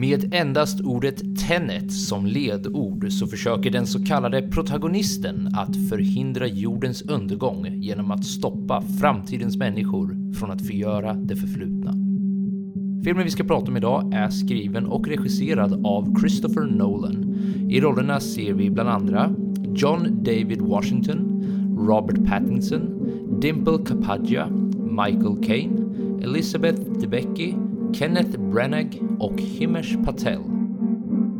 [0.00, 7.02] Med endast ordet Tenet som ledord så försöker den så kallade protagonisten att förhindra jordens
[7.02, 11.90] undergång genom att stoppa framtidens människor från att förgöra det förflutna.
[13.04, 17.36] Filmen vi ska prata om idag är skriven och regisserad av Christopher Nolan.
[17.70, 19.34] I rollerna ser vi bland andra
[19.74, 21.42] John David Washington,
[21.88, 23.08] Robert Pattinson,
[23.40, 24.48] Dimple Kapadia,
[25.06, 25.90] Michael Caine,
[26.22, 27.56] Elizabeth Debicki,
[27.92, 30.40] Kenneth Branagh och Himesh Patel.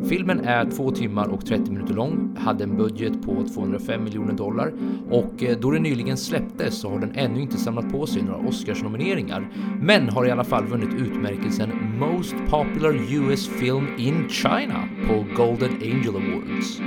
[0.08, 4.72] Filmen är 2 timmar och 30 minuter lång, hade en budget på 205 miljoner dollar
[5.10, 8.48] och eh, då den nyligen släpptes så har den ännu inte samlat på sig några
[8.48, 15.24] Oscarsnomineringar, men har i alla fall vunnit utmärkelsen Most Popular US Film in China på
[15.36, 16.80] Golden Angel Awards.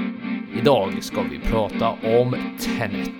[0.59, 3.11] Idag ska vi prata om Tenet.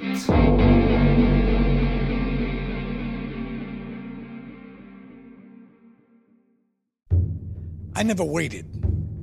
[7.95, 8.65] I never waited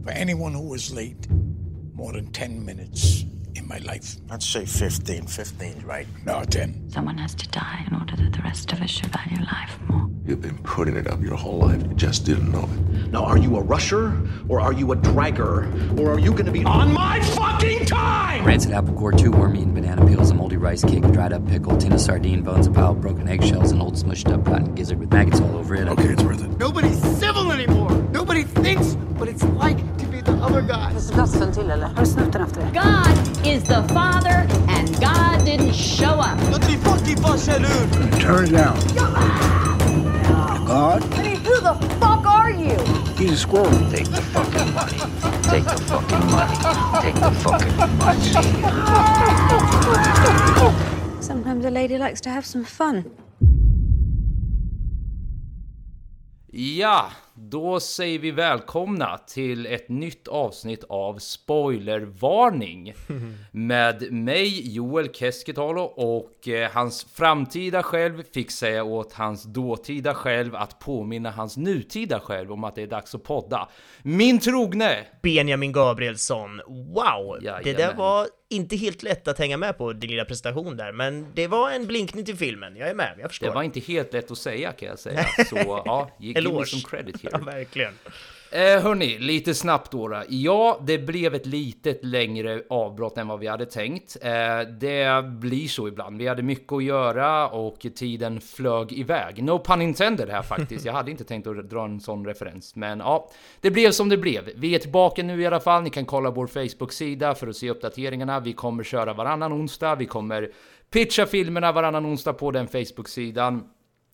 [0.05, 1.29] for anyone who was late
[1.93, 3.25] more than 10 minutes
[3.57, 4.15] in my life.
[4.31, 5.27] I'd say 15.
[5.27, 6.07] 15, right?
[6.25, 6.89] No, 10.
[6.91, 10.09] Someone has to die in order that the rest of us should value life more.
[10.25, 11.83] You've been putting it up your whole life.
[11.83, 13.11] You just didn't know it.
[13.11, 14.17] Now, are you a rusher
[14.49, 15.99] or are you a dragger?
[15.99, 18.45] Or are you going to be on my fucking time?
[18.45, 21.45] Rancid apple core, two worm eaten banana peels, a moldy rice cake, a dried up
[21.49, 24.73] pickle, tin of sardine bones, a pile of broken eggshells, an old smushed up rotten
[24.77, 25.89] gizzard with maggots all over it.
[25.89, 26.57] Okay, it's worth it.
[26.59, 27.30] Nobody's civil anymore.
[28.31, 30.91] Nobody thinks what it's like to be the other guy.
[30.91, 31.87] Finns det glassen till eller?
[31.87, 32.47] Har du snutten?
[32.73, 36.39] God is the Father, and God didn't show up.
[36.53, 38.11] Vad i fucking farsalun?
[38.21, 38.77] Turn it down.
[40.67, 42.79] God, I mean, who the fuck are you?
[43.19, 43.91] he's a squirrel.
[43.91, 44.99] Take the fucking money.
[45.43, 46.57] Take the fucking money.
[47.03, 48.31] Take the fucking money.
[51.21, 53.05] Sometimes a lady likes to have some fun.
[56.53, 57.11] Ja,
[57.43, 62.95] då säger vi välkomna till ett nytt avsnitt av Spoilervarning
[63.53, 70.57] med mig Joel Keskitalo och eh, hans framtida själv fick säga åt hans dåtida själv
[70.57, 73.69] att påminna hans nutida själv om att det är dags att podda.
[74.03, 75.07] Min trogne!
[75.23, 76.61] Benjamin Gabrielsson.
[76.67, 77.39] Wow!
[77.41, 77.97] Det där Jajamän.
[77.97, 81.71] var inte helt lätt att hänga med på, din lilla prestation där, men det var
[81.71, 82.77] en blinkning till filmen.
[82.77, 83.47] Jag är med, jag förstår.
[83.47, 86.67] Det var inte helt lätt att säga kan jag säga, så ja, me Eloge.
[86.67, 87.93] some credit Ja, verkligen.
[88.53, 90.23] Eh, hörni, lite snabbt då.
[90.29, 94.17] Ja, det blev ett litet längre avbrott än vad vi hade tänkt.
[94.23, 96.19] Eh, det blir så ibland.
[96.19, 99.43] Vi hade mycket att göra och tiden flög iväg.
[99.43, 100.85] No pun intended här faktiskt.
[100.85, 103.31] Jag hade inte tänkt att dra en sån referens, men ja,
[103.61, 104.51] det blev som det blev.
[104.57, 105.83] Vi är tillbaka nu i alla fall.
[105.83, 108.41] Ni kan kolla vår Facebook-sida för att se uppdateringarna.
[108.41, 109.95] Vi kommer köra varannan onsdag.
[109.95, 110.51] Vi kommer
[110.91, 113.65] pitcha filmerna varannan onsdag på den Facebook-sidan.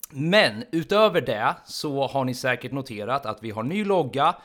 [0.09, 4.35] Men utöver det så har ni säkert noterat att vi har ny logga,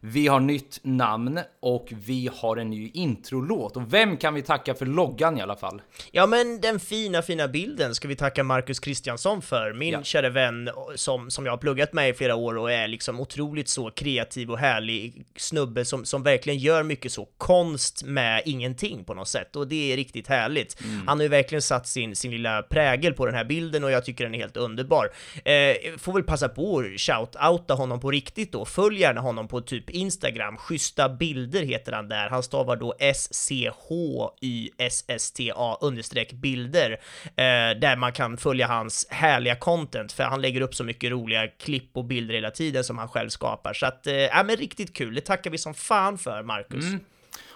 [0.00, 3.76] vi har nytt namn och vi har en ny introlåt.
[3.76, 5.82] Och vem kan vi tacka för loggan i alla fall?
[6.12, 10.02] Ja, men den fina, fina bilden ska vi tacka Marcus Kristiansson för, min Ja.
[10.02, 13.68] kära vän som, som jag har pluggat med i flera år och är liksom otroligt
[13.68, 19.14] så kreativ och härlig snubbe som, som verkligen gör mycket så konst med ingenting på
[19.14, 20.80] något sätt och det är riktigt härligt.
[20.80, 21.08] Mm.
[21.08, 24.04] Han har ju verkligen satt sin, sin lilla prägel på den här bilden och jag
[24.04, 25.10] tycker den är helt underbar.
[25.44, 29.60] Eh, får väl passa på att shout-outa honom på riktigt då, följ gärna honom på
[29.60, 33.78] typ Instagram, schyssta bilder heter han där, han stavar då S-C-H-Y-S-S-T-A
[35.80, 36.90] understreck bilder,
[37.24, 41.48] eh, där man kan följa hans härliga content, för han lägger upp så mycket roliga
[41.48, 44.96] klipp och bilder hela tiden som han själv skapar, så att, eh, ja men riktigt
[44.96, 46.84] kul, det tackar vi som fan för, Marcus.
[46.84, 47.00] Mm.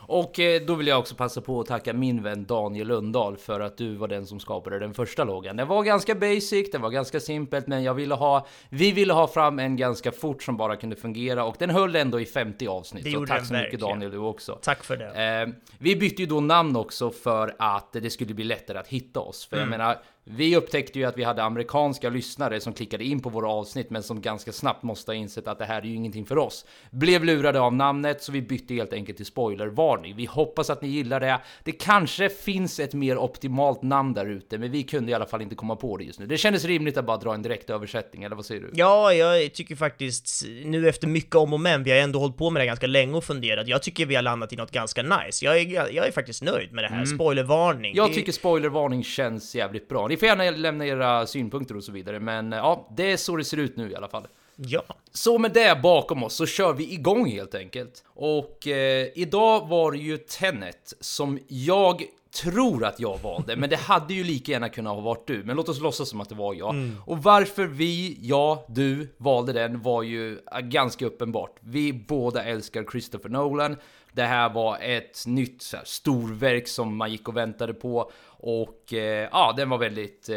[0.06, 3.60] Och eh, då vill jag också passa på att tacka min vän Daniel Lundahl för
[3.60, 5.56] att du var den som skapade den första loggan.
[5.56, 9.26] Den var ganska basic, den var ganska simpelt, men jag ville ha, vi ville ha
[9.26, 13.04] fram en ganska fort som bara kunde fungera och den höll ändå i 50 avsnitt.
[13.04, 13.88] Det så tack så mycket verkligen.
[13.88, 14.59] Daniel du också.
[14.62, 15.43] Tack för det.
[15.43, 19.20] Eh, vi bytte ju då namn också för att det skulle bli lättare att hitta
[19.20, 19.47] oss.
[19.47, 19.78] För jag Mm.
[19.78, 23.90] menar, vi upptäckte ju att vi hade amerikanska lyssnare som klickade in på våra avsnitt,
[23.90, 26.64] men som ganska snabbt måste ha insett att det här är ju ingenting för oss.
[26.90, 30.16] Blev lurade av namnet, så vi bytte helt enkelt till spoilervarning.
[30.16, 31.40] Vi hoppas att ni gillar det.
[31.64, 35.43] Det kanske finns ett mer optimalt namn där ute, men vi kunde i alla fall
[35.43, 36.26] inte komma på det just nu.
[36.26, 38.70] Det kändes rimligt att bara dra en direkt översättning, eller vad säger du?
[38.75, 42.50] Ja, jag tycker faktiskt, nu efter mycket om och men, vi har ändå hållit på
[42.50, 45.44] med det ganska länge och funderat, jag tycker vi har landat i något ganska nice.
[45.44, 47.90] Jag är, jag är faktiskt nöjd med det här, spoilervarning.
[47.93, 47.96] Mm.
[47.96, 50.08] Jag Det- tycker spoilervarning känns jävligt bra.
[50.14, 53.44] Ni får gärna lämna era synpunkter och så vidare, men ja, det är så det
[53.44, 54.26] ser ut nu i alla fall.
[54.56, 54.82] Ja.
[55.12, 58.05] Så med det bakom oss så kör vi igång helt enkelt.
[58.06, 62.02] Och eh, idag var det ju Tenet som jag
[62.43, 65.44] tror att jag valde, men det hade ju lika gärna kunnat ha varit du.
[65.44, 66.70] Men låt oss låtsas som att det var jag.
[66.70, 66.96] Mm.
[67.06, 71.56] Och varför vi, jag, du valde den var ju ganska uppenbart.
[71.61, 73.76] Vi båda älskar Christopher Nolan.
[74.12, 78.11] Det här var ett nytt här, storverk som man gick och väntade på.
[78.46, 80.37] Och eh, ja, den var väldigt, eh,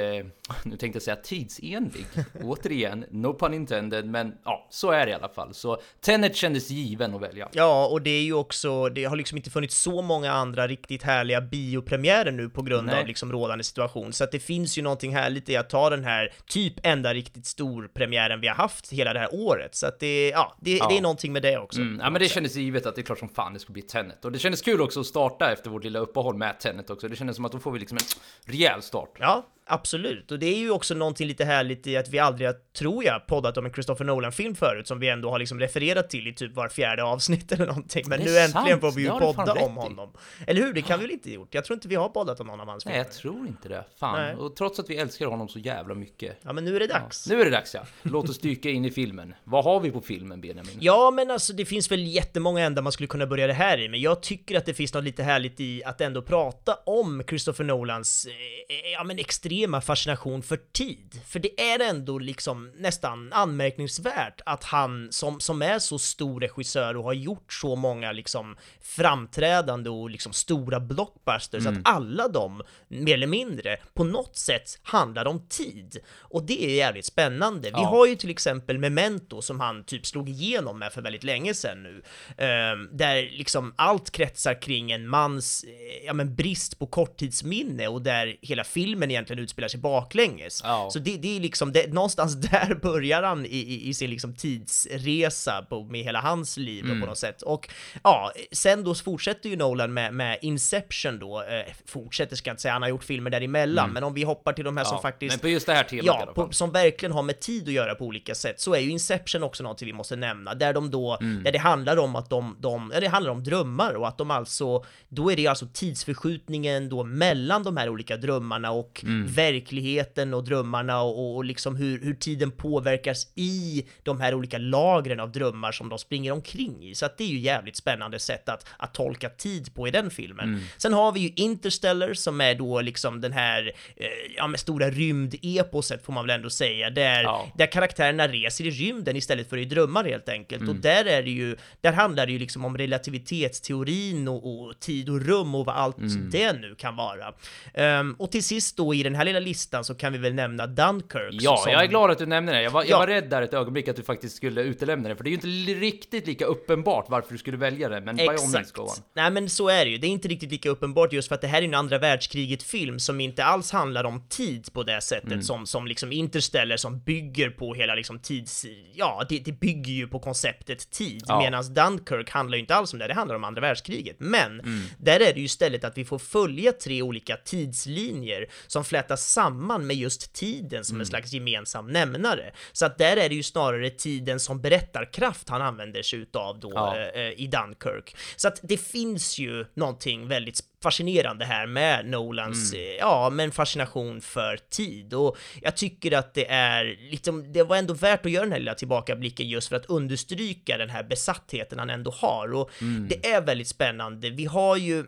[0.63, 2.05] nu tänkte jag säga tidsenlig.
[2.43, 5.53] Återigen, no pun intended, men ja, så är det i alla fall.
[5.53, 7.49] Så Tenet kändes given att välja.
[7.51, 11.03] Ja, och det är ju också, det har liksom inte funnits så många andra riktigt
[11.03, 12.99] härliga biopremiärer nu på grund Nej.
[12.99, 16.03] av liksom rådande situation, så att det finns ju någonting härligt i att ta den
[16.03, 19.99] här typ enda riktigt stor premiären vi har haft hela det här året, så att
[19.99, 20.87] det, ja, det, Ja.
[20.89, 21.81] det är någonting med det också.
[21.81, 23.81] Mm, ja men det kändes givet att det är klart som fan det skulle bli
[23.81, 24.25] Tenet.
[24.25, 27.07] Och det kändes kul också att starta efter vårt lilla uppehåll med Tenet också.
[27.07, 29.17] Det kändes som att då får vi liksom en rejäl start.
[29.19, 30.31] Ja, absolut.
[30.31, 33.27] Och det är ju också någonting lite härligt i att vi aldrig har, tror jag,
[33.27, 36.55] poddat om en Christopher Nolan-film förut, som vi ändå har liksom refererat till i typ
[36.55, 38.03] var fjärde avsnitt eller någonting.
[38.07, 38.81] Men nu är äntligen sant.
[38.81, 40.13] får vi ju podda om honom.
[40.47, 40.73] Eller hur?
[40.73, 41.53] Det kan vi väl inte gjort?
[41.53, 43.05] Jag tror inte vi har poddat om någon av hans Nej, filmer.
[43.05, 43.83] jag tror inte det.
[43.99, 44.21] Fan.
[44.21, 44.35] Nej.
[44.35, 46.37] Och trots att vi älskar honom så jävla mycket.
[46.41, 47.29] Ja, men nu är det dags.
[47.29, 47.81] Nu är det dags ja.
[48.01, 49.33] Låt oss dyka in i filmen.
[49.43, 50.77] Vad har vi på filmen Benjamin?
[50.79, 53.89] Ja, men alltså det finns väl jättemånga ändar man skulle kunna börja det här i,
[53.89, 57.63] men jag tycker att det finns något lite härligt i att ändå prata om Christopher
[57.63, 59.19] Nolans, eh, ja men
[59.57, 61.21] extrema fascination för tid.
[61.27, 66.97] För det är ändå liksom nästan anmärkningsvärt att han som, som är så stor regissör
[66.97, 71.73] och har gjort så många liksom framträdande och liksom stora blockbusters, Mm.
[71.77, 75.97] att alla de, mer eller mindre, på något sätt handlar om tid.
[76.19, 77.61] Och det är jävligt spännande.
[77.69, 77.85] Vi Ja.
[77.87, 81.83] har ju till exempel Memento som han typ slog igenom med för väldigt länge sedan
[81.83, 82.01] nu.
[82.37, 88.01] Ehm, där liksom allt kretsar kring en mans, eh, ja men brist på korttidsminne och
[88.01, 90.61] där hela filmen egentligen utspelar sig baklänges.
[90.63, 90.89] Ja.
[90.91, 94.33] Så det, det är liksom, det, någonstans där börjar han i, i, i sin liksom
[94.35, 97.01] tidsresa på, med hela hans liv Mm.
[97.01, 97.41] på något sätt.
[97.41, 97.69] Och
[98.03, 102.61] ja, sen då fortsätter ju Nolan med, med Inception då, eh, fortsätter ska jag inte
[102.61, 103.93] säga, han har gjort filmer däremellan, Mm.
[103.93, 105.83] men om vi hoppar till de här som Ja, faktiskt Men på just det här
[105.83, 108.79] temat Ja, på, som verkligen har med tid att göra på olika sätt, så är
[108.79, 111.43] ju Inception också något vi måste nämna, där de då, Mm.
[111.43, 114.31] där det handlar om att de, de, ja, det handlar om drömmar och att de
[114.31, 119.27] alltså, då är det alltså tidsförskjutningen då mellan de här olika drömmarna och Mm.
[119.37, 125.19] Verkligheten och drömmarna och, och, liksom hur, hur tiden påverkas i de här olika lagren
[125.19, 126.95] av drömmar som de springer omkring i.
[126.95, 130.09] Så att det är ju jävligt spännande sätt att, att tolka tid på i den
[130.09, 130.49] filmen.
[130.49, 130.59] Mm.
[130.77, 134.07] Sen har vi ju Interstellar som är då liksom den här, eh,
[134.37, 137.51] ja med stora rymdeposet får man väl ändå säga, där, Ja.
[137.57, 140.61] där karaktärerna reser i rymden istället för i drömmar helt enkelt.
[140.61, 140.75] Mm.
[140.75, 145.09] Och där är det ju, där handlar det ju liksom om relativitetsteorin och, och tid
[145.09, 146.29] och rum och vad allt Mm.
[146.29, 147.33] det nu kan vara.
[147.73, 150.67] Ehm, och till sist då i den här lilla listan så kan vi väl nämna
[150.67, 151.29] Dunkirk.
[151.41, 152.61] Ja, som, jag är glad att du nämner det.
[152.61, 152.87] Jag var, Ja.
[152.89, 155.31] jag var rädd där ett ögonblick att du faktiskt skulle utelämna det, för det är
[155.31, 155.47] ju inte
[155.85, 158.77] riktigt lika uppenbart varför du skulle välja det, men Exakt.
[159.15, 161.41] Nej men så är det ju, det är inte riktigt lika uppenbart just för att
[161.41, 165.27] det här är en andra världskriget-film som inte alls handlar om tid på det sättet
[165.31, 165.41] Mm.
[165.41, 168.65] som, som liksom Interstellar som bygger på hela liksom tids...
[168.93, 171.39] Ja, det, det bygger ju på konceptet tid, Ja.
[171.41, 174.15] medan Dunkirk handlar ju inte alls om det, det handlar om andra världskriget.
[174.19, 174.81] Men Mm.
[174.97, 179.87] där är det ju istället att vi får följa tre olika tidslinjer som flätas samman
[179.87, 181.01] med just tiden som Mm.
[181.01, 182.53] en slags gemensam nämnare.
[182.71, 186.71] Så att där är det ju snarare tiden som berättarkraft han använder sig utav då
[186.75, 186.97] Ja.
[186.97, 188.15] eh, eh, i Dunkirk.
[188.35, 192.85] Så att det finns ju någonting väldigt fascinerande här med Nolans, Mm.
[192.85, 195.13] eh, ja, men fascination för tid.
[195.13, 198.59] Och jag tycker att det är liksom, det var ändå värt att göra den här
[198.59, 202.53] lilla tillbakablicken just för att understryka den här besattheten han ändå har.
[202.53, 203.07] Och Mm.
[203.07, 204.29] det är väldigt spännande.
[204.29, 205.05] Vi har ju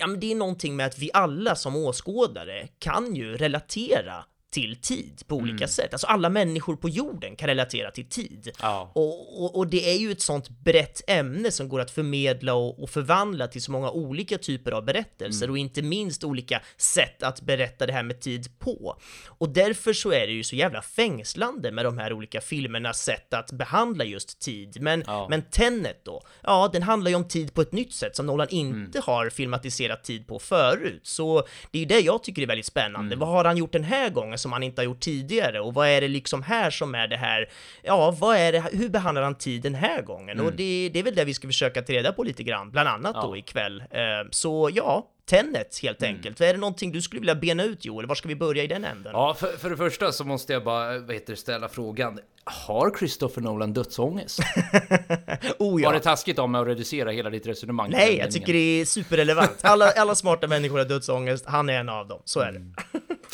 [0.00, 4.76] Ja, men det är någonting med att vi alla som åskådare kan ju relatera till
[4.76, 5.68] tid på olika Mm.
[5.68, 5.92] sätt.
[5.92, 8.50] Alltså alla människor på jorden kan relatera till tid.
[8.62, 8.92] Ja.
[8.94, 12.82] Och, och, och det är ju ett sånt brett ämne som går att förmedla och,
[12.82, 15.50] och förvandla till så många olika typer av berättelser Mm.
[15.52, 18.96] och inte minst olika sätt att berätta det här med tid på.
[19.26, 23.34] Och därför så är det ju så jävla fängslande med de här olika filmernas sätt
[23.34, 24.76] att behandla just tid.
[24.80, 25.26] Men, Ja.
[25.30, 26.22] men Tenet då?
[26.42, 28.80] Ja, den handlar ju om tid på ett nytt sätt som Nolan Mm.
[28.84, 31.00] inte har filmatiserat tid på förut.
[31.02, 33.06] Så det är ju det jag tycker är väldigt spännande.
[33.14, 33.18] Mm.
[33.18, 35.60] Vad har han gjort den här gången som han inte har gjort tidigare?
[35.60, 37.48] Och vad är det liksom här som är det här?
[37.82, 38.64] Ja, vad är det?
[38.72, 40.38] Hur behandlar han tid den här gången?
[40.40, 40.56] Och Mm.
[40.56, 43.12] det, det är väl det vi ska försöka ta reda på lite grann, bland annat
[43.14, 43.22] Ja.
[43.22, 43.80] då ikväll.
[43.90, 43.98] Eh,
[44.30, 46.14] Så ja, Tenet helt Mm.
[46.16, 46.40] enkelt.
[46.40, 48.06] Är det någonting du skulle vilja bena ut Joel?
[48.06, 49.12] Var ska vi börja i den änden?
[49.12, 52.18] Ja, för, för det första så måste jag bara vad heter ställa frågan.
[52.44, 54.40] Har Christopher Nolan dödsångest?
[55.58, 57.90] oh, Var det taskigt av mig att reducera hela ditt resonemang?
[57.90, 58.32] Nej, jag meningen?
[58.32, 59.58] tycker det är superrelevant.
[59.62, 62.22] Alla, alla smarta människor har dödsångest, han är en av dem.
[62.24, 62.60] Så är det.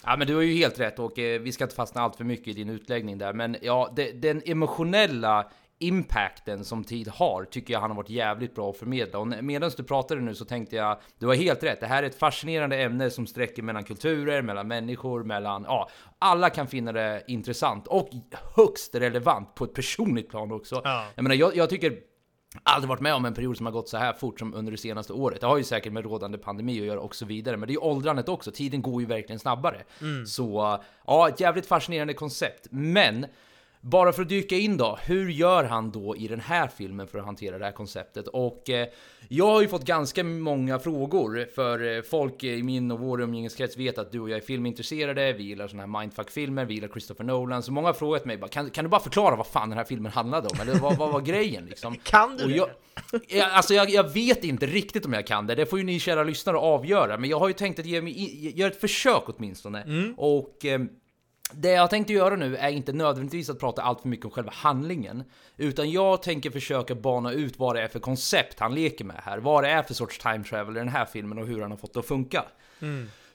[0.06, 2.24] Ja men du har ju helt rätt och eh, vi ska inte fastna allt för
[2.24, 7.72] mycket i din utläggning där men ja, det, den emotionella impacten som tid har tycker
[7.72, 9.18] jag han har varit jävligt bra att förmedla.
[9.18, 11.80] Och medan du pratade nu så tänkte jag, du har helt rätt.
[11.80, 16.50] Det här är ett fascinerande ämne som sträcker mellan kulturer, mellan människor, mellan, ja, alla
[16.50, 18.08] kan finna det intressant och
[18.56, 20.80] högst relevant på ett personligt plan också.
[20.84, 21.06] Ja.
[21.14, 21.98] Jag menar, jag, jag tycker
[22.62, 24.78] aldrig varit med om en period som har gått så här fort som under det
[24.78, 25.40] senaste året.
[25.40, 27.74] Det har ju säkert med rådande pandemi att göra och så vidare, men det är
[27.74, 28.50] ju åldrandet också.
[28.52, 29.82] Tiden går ju verkligen snabbare.
[30.26, 32.66] Så ja, ett jävligt fascinerande koncept.
[32.70, 33.26] Men
[33.84, 37.18] bara för att dyka in då, hur gör han då i den här filmen för
[37.18, 38.28] att hantera det här konceptet?
[38.28, 38.88] Och eh,
[39.28, 43.76] jag har ju fått ganska många frågor, för eh, folk i min och vår umgängeskrets
[43.76, 47.24] vet att du och jag är filmintresserade, vi gillar såna här mindfuck-filmer, vi gillar Christopher
[47.24, 49.78] Nolan, så många har frågat mig bara, kan, kan du bara förklara vad fan den
[49.78, 50.60] här filmen handlade om?
[50.60, 51.96] Eller vad, vad var grejen liksom?
[52.02, 52.56] Kan du Och det?
[52.56, 52.68] jag,
[53.28, 56.00] jag, alltså jag, jag vet inte riktigt om jag kan det, det får ju ni
[56.00, 59.84] kära lyssnare avgöra, men jag har ju tänkt att ge mig göra ett försök åtminstone.
[60.16, 60.80] Och eh,
[61.56, 64.52] det jag tänkte göra nu är inte nödvändigtvis att prata allt för mycket om själva
[64.54, 65.24] handlingen,
[65.56, 69.38] utan jag tänker försöka bana ut vad det är för koncept han leker med här,
[69.38, 71.78] vad det är för sorts time travel i den här filmen och hur han har
[71.78, 72.44] fått det att funka.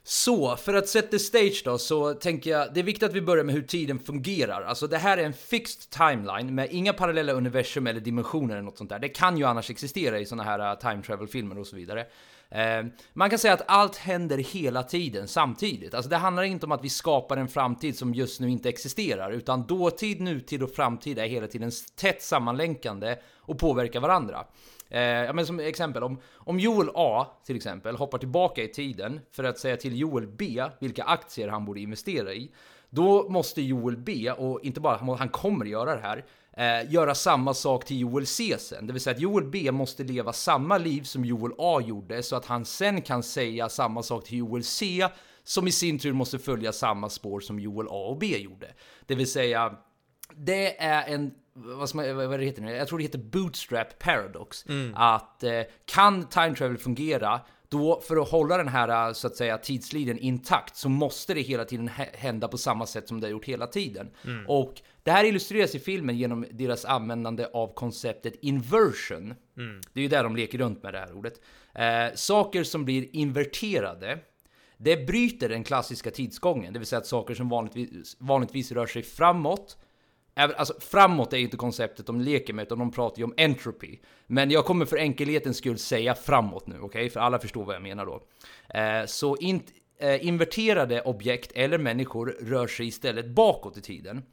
[0.03, 3.43] Så, för att sätta stage då, så tänker jag det är viktigt att vi börjar
[3.43, 4.61] med hur tiden fungerar.
[4.61, 8.77] Alltså det här är en fixed timeline med inga parallella universum eller dimensioner eller något
[8.77, 8.99] sånt där.
[8.99, 12.05] Det kan ju annars existera i såna här uh, time travel-filmer och så vidare.
[12.51, 15.93] Eh, man kan säga att allt händer hela tiden samtidigt.
[15.93, 19.31] Alltså det handlar inte om att vi skapar en framtid som just nu inte existerar,
[19.31, 24.45] utan dåtid, nutid och framtid är hela tiden tätt sammanlänkande och påverkar varandra.
[24.89, 29.19] Eh, ja, men som exempel, om, om Joel A till exempel hoppar tillbaka i tiden
[29.31, 32.51] för att säga till Joel B vilka aktier han borde investera i,
[32.89, 36.25] då måste Joel B, och inte bara han kommer göra det här,
[36.57, 38.87] eh, göra samma sak till Joel C sen.
[38.87, 42.35] Det vill säga att Joel B måste leva samma liv som Joel A gjorde så
[42.35, 45.07] att han sen kan säga samma sak till Joel C
[45.43, 48.67] som i sin tur måste följa samma spår som Joel A och B gjorde.
[49.05, 49.73] Det vill säga,
[50.35, 52.71] det är en vad, som, vad det heter nu?
[52.71, 54.65] Jag tror det heter Bootstrap Paradox.
[54.95, 59.57] Att eh, kan time travel fungera, då för att hålla den här så att säga
[59.57, 63.31] tidslinjen intakt så måste det hela tiden hä- hända på samma sätt som det har
[63.31, 64.11] gjort hela tiden.
[64.47, 69.33] Och det här illustreras i filmen genom deras användande av konceptet inversion.
[69.93, 71.41] Det är ju där de leker runt med det här ordet.
[71.73, 74.19] Eh, saker som blir inverterade
[74.77, 79.03] det bryter den klassiska tidsgången, det vill säga att saker som vanligtvis, vanligtvis rör sig
[79.03, 79.77] framåt
[80.35, 83.97] alltså, framåt är ju inte konceptet de leker med, utan de pratar ju om entropy.
[84.27, 87.09] Men jag kommer för enkelhetens skull säga framåt nu, okej?
[87.09, 88.21] För alla förstår vad jag menar då.
[88.79, 89.61] Eh, så in,
[89.99, 94.23] eh, inverterade objekt eller människor rör sig istället bakåt i tiden.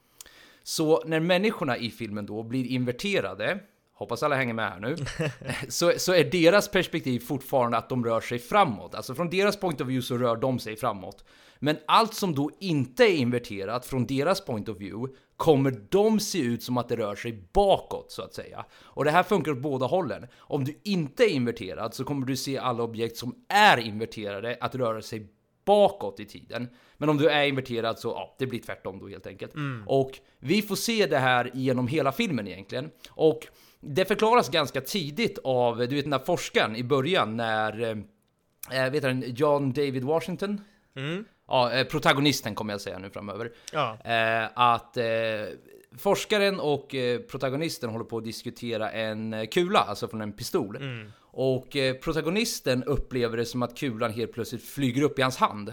[0.66, 3.58] Så när människorna i filmen då blir inverterade,
[3.92, 4.96] hoppas alla hänger med här nu,
[5.68, 8.94] så, så är deras perspektiv fortfarande att de rör sig framåt.
[8.94, 11.24] Alltså från deras point of view så rör de sig framåt.
[11.58, 16.38] Men allt som då inte är inverterat från deras point of view kommer de se
[16.38, 18.64] ut som att det rör sig bakåt så att säga.
[18.84, 20.26] Och det här funkar åt båda hållen.
[20.36, 24.74] Om du inte är inverterad så kommer du se alla objekt som är inverterade att
[24.74, 25.28] röra sig
[25.66, 26.68] bakåt i tiden.
[26.96, 29.52] Men om du är inverterad så, ja, det blir tvärtom då helt enkelt.
[29.86, 32.90] Och vi får se det här genom hela filmen egentligen.
[33.10, 33.46] Och
[33.80, 37.82] det förklaras ganska tidigt av, du vet den där forskaren i början när,
[38.70, 40.60] eh, vet du, John David Washington?
[41.48, 43.52] Ja, eh, protagonisten kommer jag säga nu framöver.
[43.72, 43.98] Ja.
[44.04, 45.04] Eh, att eh,
[45.98, 50.78] forskaren och eh, protagonisten håller på att diskutera en eh, kula, alltså från en pistol.
[51.38, 55.72] Och eh, protagonisten upplever det som att kulan helt plötsligt flyger upp i hans hand.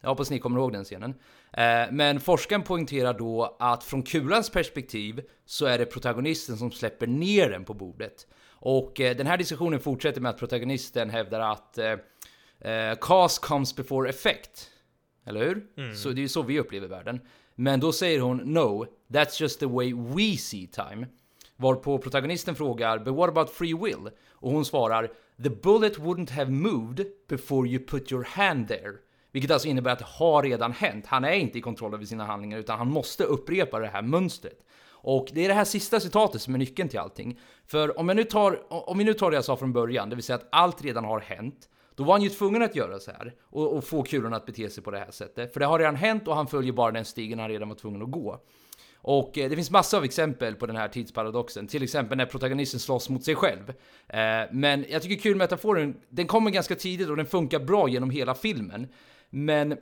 [0.00, 1.14] Jag hoppas ni kommer ihåg den scenen.
[1.52, 7.06] Eh, men forskaren poängterar då att från kulans perspektiv så är det protagonisten som släpper
[7.06, 8.26] ner den på bordet.
[8.50, 11.78] Och eh, den här diskussionen fortsätter med att protagonisten hävdar att
[13.00, 14.70] cause comes before effect.
[15.26, 15.66] Eller hur?
[15.94, 17.20] Så det är ju så vi upplever världen.
[17.54, 21.06] Men då säger hon no, that's just the way we see time.
[21.60, 24.10] Varpå protagonisten frågar but what about free will?
[24.32, 25.10] Och hon svarar
[25.42, 28.92] the bullet wouldn't have moved before you put your hand there.
[29.32, 31.06] Vilket alltså innebär att det har redan hänt.
[31.06, 34.58] Han är inte i kontroll över sina handlingar utan han måste upprepa det här mönstret.
[35.00, 37.40] Och det är det här sista citatet som är nyckeln till allting.
[37.66, 40.16] För om, jag nu tar, om vi nu tar det jag sa från början, det
[40.16, 41.68] vill säga att allt redan har hänt.
[41.94, 44.70] Då var han ju tvungen att göra så här och, och få kulorna att bete
[44.70, 45.52] sig på det här sättet.
[45.52, 48.02] För det har redan hänt och han följer bara den stigen han redan var tvungen
[48.02, 48.40] att gå.
[49.10, 51.66] Och eh, det finns massor av exempel på den här tidsparadoxen.
[51.66, 53.68] Till exempel när protagonisten slåss mot sig själv.
[54.08, 58.10] Eh, men jag tycker kul metaforen, den kommer ganska tidigt och den funkar bra genom
[58.10, 58.88] hela filmen.
[59.30, 59.76] Men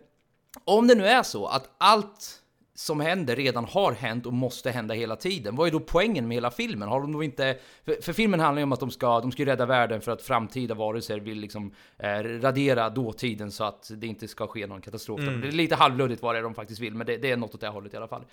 [0.65, 2.43] om det nu är så att allt
[2.79, 5.57] som händer redan har hänt och måste hända hela tiden.
[5.57, 6.89] Vad är då poängen med hela filmen?
[6.89, 7.57] Har de då inte...
[7.85, 10.23] För, för filmen handlar ju om att de ska, de ska rädda världen för att
[10.23, 15.21] framtida varelser vill liksom eh, radera dåtiden så att det inte ska ske någon katastrof.
[15.21, 15.41] Mm.
[15.41, 17.55] Det är lite halvluddigt vad det är de faktiskt vill, men det, det är något
[17.55, 18.25] åt det hållet i alla fall.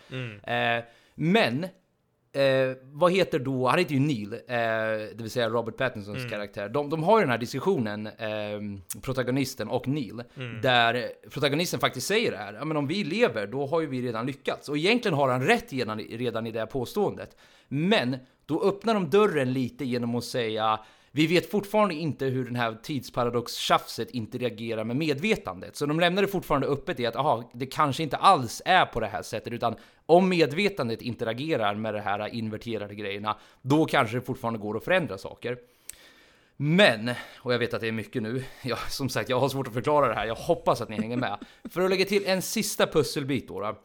[0.43, 0.83] Eh,
[1.15, 1.65] men
[2.33, 6.29] eh, vad heter då, han heter ju Neil, eh, det vill säga Robert Pattinsons Mm.
[6.29, 6.69] karaktär.
[6.69, 8.59] De, de har ju den här diskussionen, eh,
[9.01, 10.61] protagonisten och Neil, Mm.
[10.61, 12.53] där protagonisten faktiskt säger det här.
[12.53, 14.69] Ja, men om vi lever, då har ju vi redan lyckats.
[14.69, 17.37] Och egentligen har han rätt redan, redan i det här påståendet.
[17.67, 20.79] Men då öppnar de dörren lite genom att säga
[21.15, 25.75] vi vet fortfarande inte hur den här tidsparadox-tjafset interagerar med medvetandet.
[25.75, 28.99] Så de lämnar det fortfarande öppet i att aha, det kanske inte alls är på
[28.99, 34.21] det här sättet, utan om medvetandet interagerar med de här inverterade grejerna, då kanske det
[34.21, 35.57] fortfarande går att förändra saker.
[36.57, 39.67] Men, och jag vet att det är mycket nu, jag, som sagt jag har svårt
[39.67, 41.37] att förklara det här, jag hoppas att ni hänger med.
[41.69, 43.59] För att lägga till en sista pusselbit då.
[43.59, 43.75] då.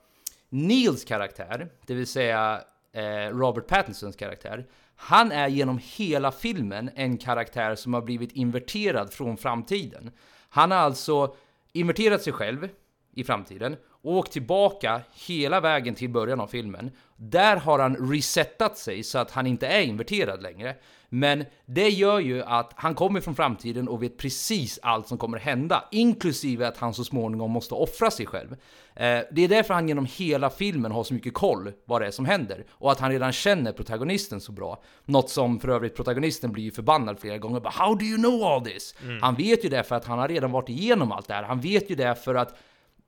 [0.48, 2.60] Neils karaktär, det vill säga
[2.92, 4.66] eh, Robert Pattinsons karaktär,
[5.00, 10.10] han är genom hela filmen en karaktär som har blivit inverterad från framtiden.
[10.48, 11.34] Han har alltså
[11.72, 12.68] inverterat sig själv
[13.14, 16.90] i framtiden och åkt tillbaka hela vägen till början av filmen.
[17.16, 20.76] Där har han resetat sig så att han inte är inverterad längre.
[21.10, 25.38] Men det gör ju att han kommer från framtiden och vet precis allt som kommer
[25.38, 28.52] hända, inklusive att han så småningom måste offra sig själv.
[28.94, 32.10] Eh, det är därför han genom hela filmen har så mycket koll vad det är
[32.10, 34.82] som händer och att han redan känner protagonisten så bra.
[35.04, 37.60] Något som för övrigt protagonisten blir förbannad flera gånger.
[37.60, 38.94] Bara, How do you know all this?
[39.20, 41.42] Han vet ju det för att han har redan varit igenom allt det här.
[41.42, 42.58] Han vet ju det för att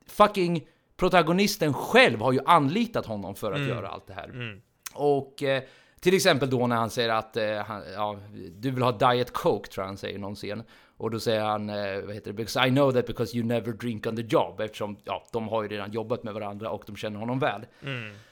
[0.07, 0.67] fucking
[0.97, 3.69] protagonisten själv har ju anlitat honom för att Mm.
[3.69, 4.61] göra allt det här.
[4.95, 5.63] Och eh,
[6.01, 8.19] till exempel då när han säger att eh, han, ja,
[8.51, 10.63] du vill ha Diet Coke, tror jag han säger i någon scen.
[10.97, 13.73] Och då säger han, eh, vad heter det, because I know that because you never
[13.73, 14.61] drink on the job.
[14.61, 17.67] Eftersom, ja, de har ju redan jobbat med varandra och de känner honom väl.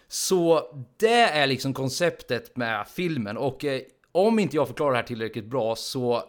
[0.08, 0.62] Så
[0.96, 3.36] det är liksom konceptet med filmen.
[3.36, 3.80] Och eh,
[4.12, 6.22] om inte jag förklarar det här tillräckligt bra så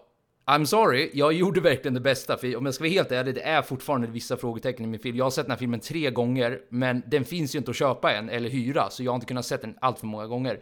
[0.46, 2.38] I'm sorry, jag gjorde verkligen det bästa.
[2.38, 5.18] För om jag ska vara helt ärlig, det är fortfarande vissa frågetecken i min film.
[5.18, 8.14] Jag har sett den här filmen tre gånger, men den finns ju inte att köpa
[8.14, 10.60] än eller hyra, så jag har inte kunnat se den allt för många gånger.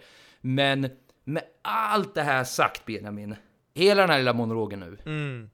[0.47, 0.89] Men
[1.23, 3.35] med allt det här sagt, Benjamin,
[3.73, 4.97] hela den här lilla monologen nu.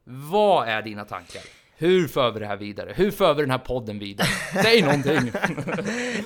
[0.04, 1.42] Vad är dina tankar?
[1.78, 2.94] Hur för vi det här vidare?
[2.96, 4.28] Hur för vi den här podden vidare?
[4.64, 5.14] Säg någonting!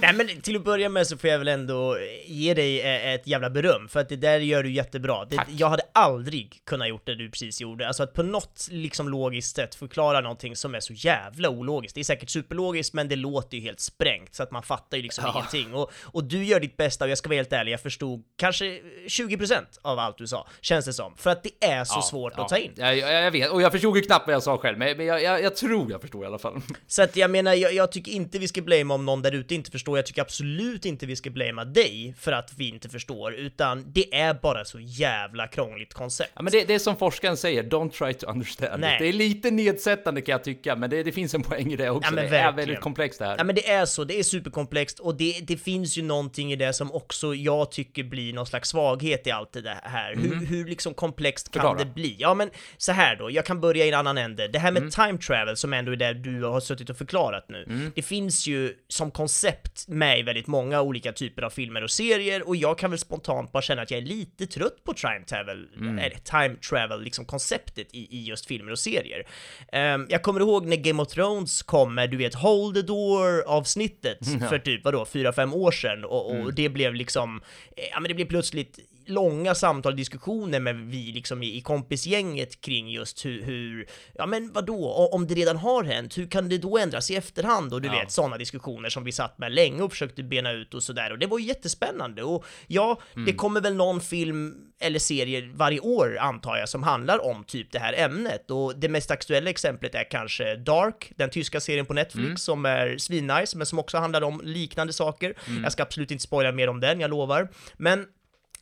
[0.02, 3.28] Nej men till att börja med så får jag väl ändå ge dig eh, ett
[3.28, 5.26] jävla beröm, för att det där gör du jättebra.
[5.26, 7.88] Det, jag hade aldrig kunnat gjort det du precis gjorde.
[7.88, 11.96] Alltså att på något liksom logiskt sätt förklara någonting som är så jävla ologiskt.
[11.96, 15.04] Det är säkert superlogiskt, men det låter ju helt sprängt, så att man fattar ju
[15.04, 15.32] liksom Ja.
[15.36, 15.74] ingenting.
[15.74, 18.66] Och, och du gör ditt bästa, och jag ska vara helt ärlig, jag förstod kanske
[19.08, 21.16] 20% av allt du sa, känns det som.
[21.18, 22.44] För att det är så Ja, svårt ja.
[22.44, 22.72] att ta in.
[22.76, 25.06] Ja, jag, jag vet, och jag förstod ju knappt vad jag sa själv, men men
[25.06, 26.62] jag, jag, jag tror jag förstod i alla fall.
[26.88, 29.56] Så att jag menar, jag, jag tycker inte vi ska blamea om någon där ute
[29.56, 29.98] inte förstår.
[29.98, 34.16] Jag tycker absolut inte vi ska blamea dig för att vi inte förstår, utan det
[34.16, 36.32] är bara så jävla krångligt koncept.
[36.36, 38.94] Ja, men det, det är som forskaren säger, don't try to understand Nej.
[38.94, 39.00] it.
[39.00, 41.90] Det är lite nedsättande kan jag tycka, men det, det finns en poäng i det
[41.90, 42.08] också.
[42.08, 42.56] Ja, men det är verkligen.
[42.56, 43.36] väldigt komplext det här.
[43.38, 46.56] Ja men det är så, det är superkomplext och det, det finns ju någonting i
[46.56, 50.16] det som också jag tycker blir någon slags svaghet i allt det här.
[50.16, 51.78] Hur, hur liksom komplext kan Förklara.
[51.80, 52.16] det bli?
[52.20, 54.48] Ja men så här då, jag kan börja i en annan ände.
[54.48, 54.84] Det här Mm.
[54.84, 57.64] med time travel som ändå är det du har suttit och förklarat nu.
[57.70, 57.92] Mm.
[57.96, 62.48] Det finns ju som koncept med i väldigt många olika typer av filmer och serier
[62.48, 65.68] och jag kan väl spontant bara känna att jag är lite trött på time travel,
[65.78, 66.00] Mm.
[66.00, 69.28] eller time travel, liksom konceptet i, i just filmer och serier.
[69.72, 73.42] Ehm, jag kommer ihåg när Game of Thrones kom med, du vet, Hold the Door
[73.48, 74.48] avsnittet Ja.
[74.50, 76.52] för typ, vadå, fyra, fem år sedan och, och Mm.
[76.56, 77.42] det blev liksom,
[77.78, 81.62] eh, ja men det blev plötsligt långa samtal och diskussioner med vi liksom i, i
[81.62, 86.50] kompisgänget kring just hur, hur, ja men vadå, om det redan har hänt, hur kan
[86.50, 87.74] det då ändras i efterhand?
[87.74, 87.94] Och du Ja.
[88.00, 91.20] vet, sådana diskussioner som vi satt med länge och försökte bena ut och sådär, och
[91.20, 92.24] det var ju jättespännande.
[92.24, 93.36] Och ja, det Mm.
[93.38, 97.80] kommer väl någon film eller serie varje år, antar jag, som handlar om typ det
[97.80, 98.52] här ämnet.
[98.52, 102.38] Och det mest aktuella exemplet är kanske Dark, den tyska serien på Netflix Mm.
[102.38, 105.34] som är svinnice, men som också handlar om liknande saker.
[105.48, 105.64] Mm.
[105.64, 107.50] Jag ska absolut inte spoila mer om den, jag lovar.
[107.78, 108.06] Men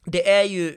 [0.06, 0.76] det är ju,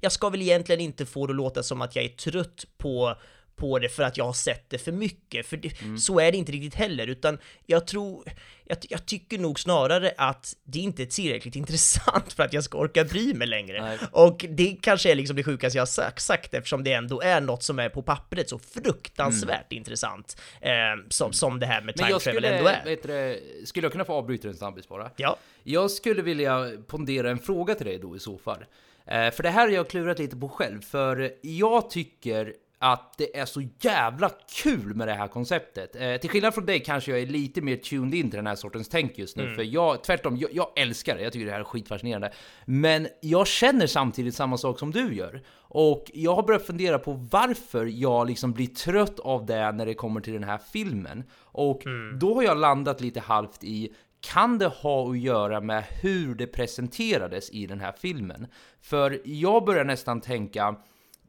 [0.00, 3.14] jag ska väl egentligen inte få det att låta som att jag är trött på
[3.60, 5.98] på det för att jag har sett det för mycket, för det, Mm.
[5.98, 8.24] så är det inte riktigt heller, utan jag tror,
[8.64, 12.78] jag, jag tycker nog snarare att det inte är tillräckligt intressant för att jag ska
[12.78, 13.82] orka bry mig längre.
[13.82, 13.98] Nej.
[14.12, 17.40] Och det kanske är liksom det sjukaste jag har sagt, sagt eftersom det ändå är
[17.40, 20.70] något som är på pappret så fruktansvärt intressant, eh,
[21.08, 22.84] som, som det här med time travel skulle, ändå är.
[22.84, 25.10] vet du, skulle jag kunna få avbryta en snabbis bara?
[25.16, 25.36] Ja.
[25.62, 28.64] Jag skulle vilja pondera en fråga till dig då i så fall.
[29.06, 33.36] Eh, för det här har jag klurat lite på själv, för jag tycker att det
[33.38, 34.30] är så jävla
[34.62, 35.96] kul med det här konceptet.
[35.96, 38.54] Eh, till skillnad från dig kanske jag är lite mer tuned in till den här
[38.54, 39.54] sortens tänk just nu, Mm.
[39.54, 42.32] för jag, tvärtom, jag, jag älskar det, jag tycker det här är skitfascinerande.
[42.64, 45.42] Men jag känner samtidigt samma sak som du gör.
[45.58, 49.94] Och jag har börjat fundera på varför jag liksom blir trött av det när det
[49.94, 51.24] kommer till den här filmen.
[51.42, 51.82] Och
[52.20, 56.46] då har jag landat lite halvt i kan det ha att göra med hur det
[56.46, 58.46] presenterades i den här filmen?
[58.80, 60.76] För jag börjar nästan tänka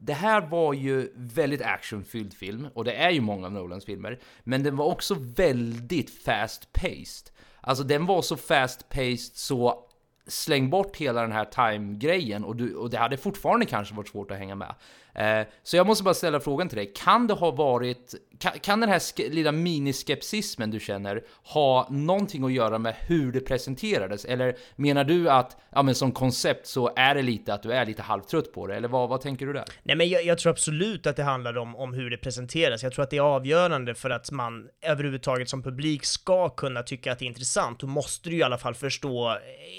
[0.04, 4.18] det här var ju väldigt actionfylld film och det är ju många av Nolans filmer,
[4.44, 7.30] men den var också väldigt fast paced.
[7.60, 9.88] Alltså den var så fast paced så
[10.26, 14.38] släng bort hela den här time-grejen och, och det hade fortfarande kanske varit svårt att
[14.38, 14.74] hänga med.
[15.14, 18.80] Eh, så jag måste bara ställa frågan till dig, kan det ha varit, kan, kan
[18.80, 24.24] den här lilla miniskepsismen du känner ha någonting att göra med hur det presenterades?
[24.24, 27.86] Eller menar du att, ja men som koncept så är det lite att du är
[27.86, 28.76] lite halvtrött på det?
[28.76, 29.64] Eller vad, vad tänker du där?
[29.82, 32.82] Nej men jag, jag tror absolut att det handlar om, om hur det presenteras.
[32.82, 37.12] Jag tror att det är avgörande för att man överhuvudtaget som publik ska kunna tycka
[37.12, 37.80] att det är intressant.
[37.80, 39.36] Då måste du i alla fall förstå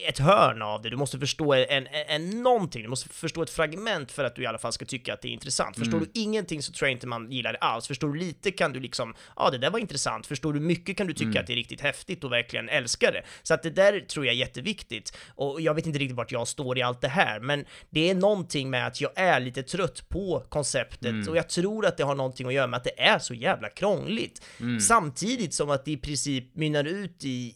[0.07, 0.89] ett hörn av det.
[0.89, 2.83] Du måste förstå en, en, en någonting.
[2.83, 5.27] Du måste förstå ett fragment för att du i alla fall ska tycka att det
[5.27, 5.77] är intressant.
[5.77, 6.09] Förstår mm.
[6.13, 7.87] du ingenting så tror jag inte man gillar det alls.
[7.87, 10.27] Förstår du lite kan du liksom, ja det där var intressant.
[10.27, 11.41] Förstår du mycket kan du tycka mm.
[11.41, 13.23] att det är riktigt häftigt och verkligen älska det.
[13.43, 15.17] Så att det där tror jag är jätteviktigt.
[15.35, 18.15] Och jag vet inte riktigt vart jag står i allt det här, men det är
[18.15, 21.29] någonting med att jag är lite trött på konceptet mm.
[21.29, 23.69] och jag tror att det har någonting att göra med att det är så jävla
[23.69, 24.45] krångligt.
[24.59, 24.79] Mm.
[24.79, 27.55] Samtidigt som att det i princip mynnar ut i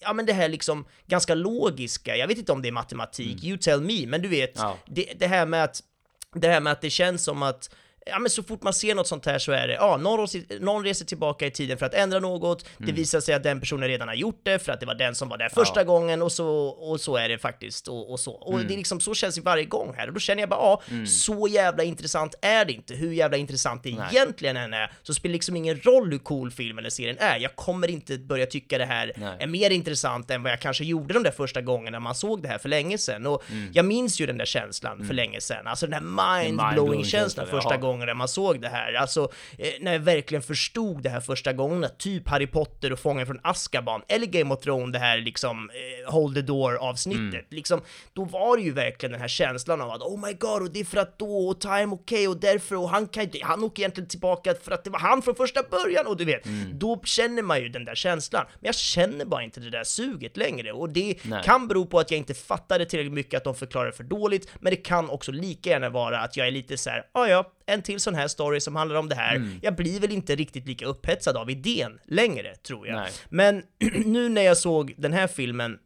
[0.00, 3.44] ja men det här liksom ganska logiska, jag vet inte om det är matematik, mm.
[3.44, 4.78] you tell me, men du vet, ja.
[4.86, 5.82] det, det här med att
[6.34, 7.70] det här med att det känns som att
[8.06, 10.28] ja men så fort man ser något sånt här så är det, ja, någon,
[10.60, 12.86] någon reser tillbaka i tiden för att ändra något, mm.
[12.86, 15.14] det visar sig att den personen redan har gjort det för att det var den
[15.14, 15.84] som var där första ja.
[15.84, 18.32] gången och så, och så är det faktiskt och, och så.
[18.32, 18.66] Och mm.
[18.68, 20.82] det är liksom, så känns det varje gång här och då känner jag bara, ja,
[20.90, 21.06] mm.
[21.06, 22.94] så jävla intressant är det inte.
[22.94, 24.06] Hur jävla intressant det Nej.
[24.10, 27.38] egentligen än är, så spelar det liksom ingen roll hur cool filmen eller serien är.
[27.38, 29.36] Jag kommer inte börja tycka det här Nej.
[29.40, 32.48] är mer intressant än vad jag kanske gjorde de där första gångerna man såg det
[32.48, 33.26] här för länge sedan.
[33.26, 33.70] Och mm.
[33.74, 35.16] jag minns ju den där känslan för mm.
[35.16, 38.94] länge sedan, alltså den här mind-blowing-känslan första gången gånger när man såg det här.
[38.94, 39.28] Alltså,
[39.58, 43.40] eh, när jag verkligen förstod det här första gången, typ Harry Potter och Fången från
[43.42, 47.20] Azkaban, eller Game of Thrones, det här liksom eh, Hold the Door-avsnittet.
[47.34, 47.44] Mm.
[47.50, 47.80] Liksom,
[48.12, 50.80] då var det ju verkligen den här känslan av att oh my god, och det
[50.80, 53.82] är för att då, och time okej, okay, och därför, och han kan han åker
[53.82, 56.78] egentligen tillbaka för att det var han från första början, och du vet, mm.
[56.78, 58.44] då känner man ju den där känslan.
[58.54, 61.42] Men jag känner bara inte det där suget längre, och det Nej.
[61.44, 64.70] kan bero på att jag inte fattade tillräckligt mycket, att de förklarar för dåligt, men
[64.70, 67.82] det kan också lika gärna vara att jag är lite så här, ah, ja, en
[67.82, 69.36] till sån här story som handlar om det här.
[69.36, 69.58] Mm.
[69.62, 72.96] Jag blir väl inte riktigt lika upphetsad av idén längre, tror jag.
[72.96, 73.10] Nej.
[73.28, 73.62] Men
[74.04, 75.78] nu när jag såg den här filmen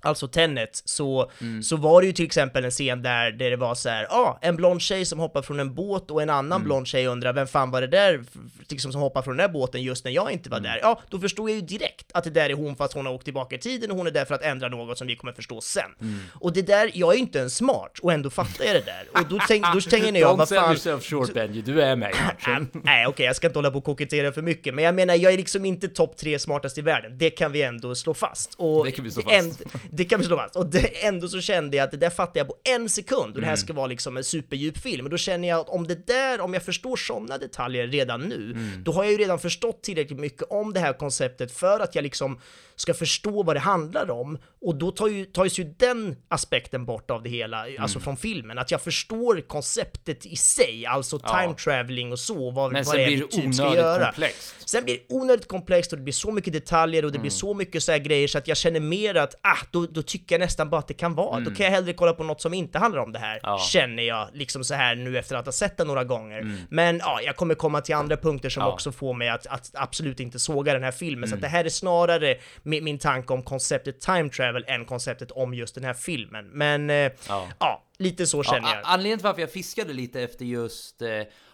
[0.00, 1.62] alltså Tenet, så, mm.
[1.62, 4.38] så var det ju till exempel en scen där, där det var så här, ah,
[4.42, 6.64] en blond tjej som hoppar från en båt och en annan mm.
[6.64, 8.24] blond tjej undrar vem fan var det där
[8.68, 10.70] liksom, som hoppar från den där båten just när jag inte var mm.
[10.70, 10.78] där?
[10.82, 13.24] Ja, då förstod jag ju direkt att det där är hon fast hon har åkt
[13.24, 15.60] tillbaka i tiden och hon är där för att ändra något som vi kommer förstå
[15.60, 15.84] sen.
[16.00, 16.20] Mm.
[16.34, 19.20] Och det där, jag är ju inte ens smart och ändå fattar jag det där.
[19.20, 20.70] Och då, tänk, då tänker jag, vad fan...
[20.70, 22.14] yourself short Benji, du är med
[22.46, 25.14] Nej, okej, okay, jag ska inte hålla på och kokettera för mycket, men jag menar,
[25.14, 27.18] jag är liksom inte topp tre smartast i världen.
[27.18, 28.54] Det kan vi ändå slå fast.
[28.56, 29.34] Och det kan vi slå fast.
[29.34, 29.52] En,
[29.92, 30.56] det kan vi slå fast.
[30.56, 33.40] Och det, ändå så kände jag att det där fattar jag på en sekund och
[33.40, 33.56] det här mm.
[33.56, 35.06] ska vara liksom en superdjup film.
[35.06, 38.50] Och då känner jag att om det där, om jag förstår sådana detaljer redan nu,
[38.50, 38.84] mm.
[38.84, 42.02] då har jag ju redan förstått tillräckligt mycket om det här konceptet för att jag
[42.02, 42.40] liksom
[42.80, 44.38] ska förstå vad det handlar om.
[44.60, 47.82] Och då tar ju, tas ju den aspekten bort av det hela, mm.
[47.82, 48.58] alltså från filmen.
[48.58, 51.56] Att jag förstår konceptet i sig, alltså time ja.
[51.64, 54.04] traveling och så, vad, Men vad det är vi typ göra.
[54.04, 54.68] Komplext.
[54.68, 57.22] Sen blir det onödigt komplext och det blir så mycket detaljer och det mm.
[57.22, 60.02] blir så mycket så här grejer så att jag känner mer att, ah, då, då
[60.02, 61.36] tycker jag nästan bara att det kan vara.
[61.36, 61.44] Mm.
[61.44, 63.58] Då kan jag hellre kolla på något som inte handlar om det här, ja.
[63.58, 66.38] känner jag liksom så här nu efter att ha sett det några gånger.
[66.38, 66.56] Mm.
[66.70, 68.72] Men ja, jag kommer komma till andra punkter som ja.
[68.72, 71.28] också får mig att, att, absolut inte såga den här filmen.
[71.28, 71.40] Så mm.
[71.40, 75.74] det här är snarare min, min tanke om konceptet time travel än konceptet om just
[75.74, 76.50] den här filmen.
[76.52, 76.96] Men eh,
[77.28, 77.48] ja.
[77.58, 77.84] ja.
[77.98, 78.80] lite så känner jag.
[78.84, 81.08] Anledningen till varför jag fiskade lite efter just eh,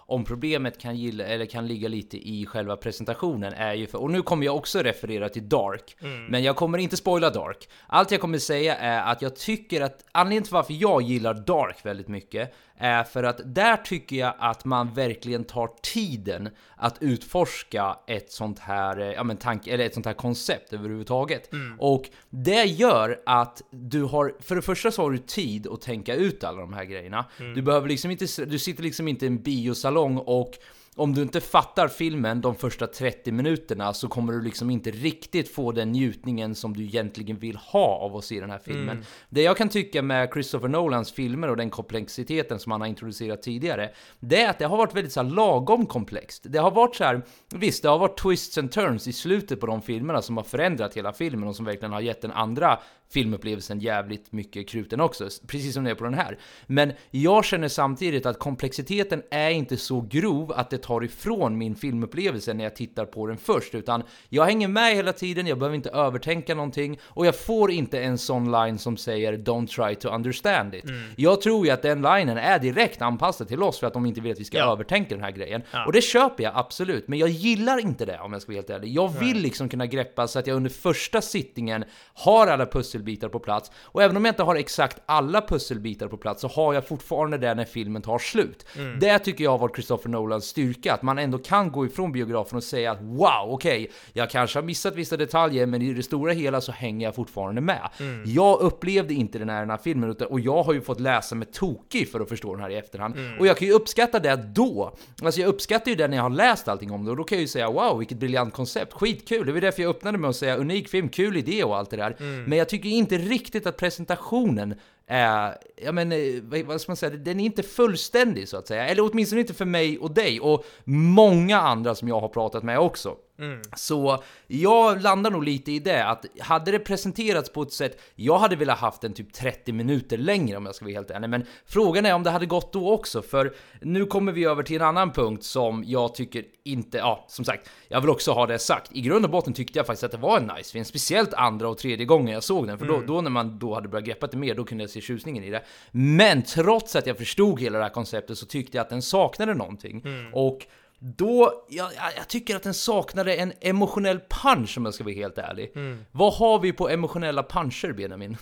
[0.07, 4.11] om problemet kan, gilla, eller kan ligga lite i själva presentationen är ju för, och
[4.11, 6.25] nu kommer jag också referera till Dark, mm.
[6.25, 7.69] men jag kommer inte spoila Dark.
[7.87, 11.87] Allt jag kommer säga är att jag tycker att anledningen till varför jag gillar Dark
[11.87, 17.99] väldigt mycket är för att där tycker jag att man verkligen tar tiden att utforska
[18.07, 21.53] ett sånt här, ja men tank, eller ett sånt här koncept överhuvudtaget.
[21.53, 21.81] Mm.
[21.81, 26.15] Och det gör att du har, för det första så har du tid att tänka
[26.15, 27.25] ut alla de här grejerna.
[27.41, 27.55] Mm.
[27.55, 30.59] Du behöver liksom inte, du sitter liksom inte i en biosalong och
[30.97, 35.55] om du inte fattar filmen de första 30 minuterna så kommer du liksom inte riktigt
[35.55, 38.89] få den njutningen som du egentligen vill ha av att se den här filmen.
[38.89, 39.05] Mm.
[39.29, 43.43] Det jag kan tycka med Christopher Nolans filmer och den komplexiteten som han har introducerat
[43.43, 46.43] tidigare, det är att det har varit väldigt så lagom komplext.
[46.49, 47.23] Det har varit så här,
[47.55, 50.97] visst, det har varit twists and turns i slutet på de filmerna som har förändrat
[50.97, 52.79] hela filmen och som verkligen har gett den andra
[53.11, 56.39] filmupplevelsen jävligt mycket kruten också, precis som det är på den här.
[56.67, 61.75] Men jag känner samtidigt att komplexiteten är inte så grov att det tar ifrån min
[61.75, 65.77] filmupplevelse när jag tittar på den först, utan jag hänger med hela tiden, jag behöver
[65.77, 70.09] inte övertänka någonting och jag får inte en sån line som säger “Don't try to
[70.09, 70.85] understand it”.
[70.85, 71.11] Mm.
[71.17, 74.21] Jag tror ju att den linen är direkt anpassad till oss för att de inte
[74.21, 74.73] vill att vi ska ja.
[74.73, 75.63] övertänka den här grejen.
[75.71, 75.87] Ja.
[75.87, 78.71] Och det köper jag absolut, men jag gillar inte det om jag ska vara helt
[78.71, 78.93] ärlig.
[78.93, 82.67] Jag vill liksom kunna greppa så att jag under första sittningen har alla
[82.97, 83.71] pusselbitar på plats.
[83.83, 87.39] Och även om jag inte har exakt alla pusselbitar på plats så har jag fortfarande
[87.39, 88.67] det när filmen tar slut.
[88.77, 88.99] Mm.
[88.99, 92.57] Det tycker jag har varit Christopher Nolans styrka, att man ändå kan gå ifrån biografen
[92.57, 96.03] och säga att wow, okej, okay, jag kanske har missat vissa detaljer, men i det
[96.03, 97.91] stora hela så hänger jag fortfarande med.
[98.01, 98.23] Mm.
[98.27, 101.49] Jag upplevde inte den här, den här filmen, och jag har ju fått läsa mig
[101.53, 103.17] tokig för att förstå den här i efterhand.
[103.17, 103.39] Mm.
[103.39, 104.97] Och jag kan ju uppskatta det då.
[105.23, 107.39] Alltså jag uppskattar ju det när jag har läst allting om det, och då kan
[107.39, 109.47] jag ju säga wow, vilket briljant koncept, skitkul.
[109.47, 111.97] Det var därför jag öppnade med att säga unik film, kul idé och allt det
[111.97, 112.17] där.
[112.19, 112.45] Mm.
[112.45, 114.75] Men jag tycker tycker inte riktigt att presentationen
[115.07, 118.87] är, ja men, eh, vad ska man säga, den är inte fullständig så att säga.
[118.87, 122.79] Eller åtminstone inte för mig och dig och många andra som jag har pratat med
[122.79, 123.17] också.
[123.39, 123.63] Mm.
[123.77, 128.39] Så jag landar nog lite i det att hade det presenterats på ett sätt, jag
[128.39, 131.45] hade velat haft den typ 30 minuter längre om jag ska vara helt ärlig, men
[131.67, 134.83] frågan är om det hade gått då också, för nu kommer vi över till en
[134.83, 138.91] annan punkt som jag tycker inte, ja, som sagt, jag vill också ha det sagt.
[138.93, 141.69] I grund och botten tyckte jag faktiskt att det var en nice film, speciellt andra
[141.69, 143.07] och tredje gången jag såg den, för då, mm.
[143.07, 145.51] då när man då hade börjat greppa det mer, då kunde jag se tjusningen i
[145.51, 145.63] det.
[145.91, 149.55] Men trots att jag förstod hela det här konceptet så tyckte jag att den saknade
[149.55, 150.03] någonting.
[150.05, 150.35] Mm.
[150.35, 150.67] Och
[150.99, 155.39] då, jag, jag, tycker att den saknade en emotionell punch om jag ska vara helt
[155.39, 155.73] ärlig.
[155.75, 156.05] Mm.
[156.13, 158.37] Vad har vi på emotionella puncher Benjamin?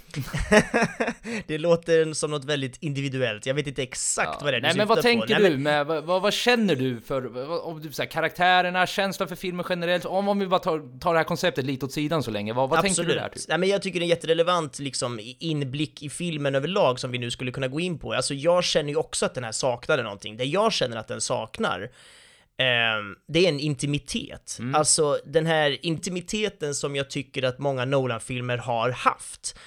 [1.47, 4.38] det låter som något väldigt individuellt, jag vet inte exakt ja.
[4.45, 5.43] vad det är du Nej men vad tänker på.
[5.43, 9.37] du med, vad, vad, vad, känner du för, om du, så här, karaktärerna, känslan för
[9.37, 10.05] filmen generellt?
[10.05, 12.71] Om, om vi bara tar, tar det här konceptet lite åt sidan så länge, vad,
[12.71, 13.29] vad tänker du där?
[13.29, 13.43] Typ?
[13.49, 17.19] Nej men jag tycker det är en jätterelevant liksom inblick i filmen överlag som vi
[17.19, 18.12] nu skulle kunna gå in på.
[18.12, 20.37] Alltså jag känner ju också att den här saknade någonting.
[20.37, 21.90] Det jag känner att den saknar
[22.59, 24.57] Um, det är en intimitet.
[24.59, 24.75] Mm.
[24.75, 29.59] Alltså den här intimiteten som jag tycker att många Nolan-filmer har haft.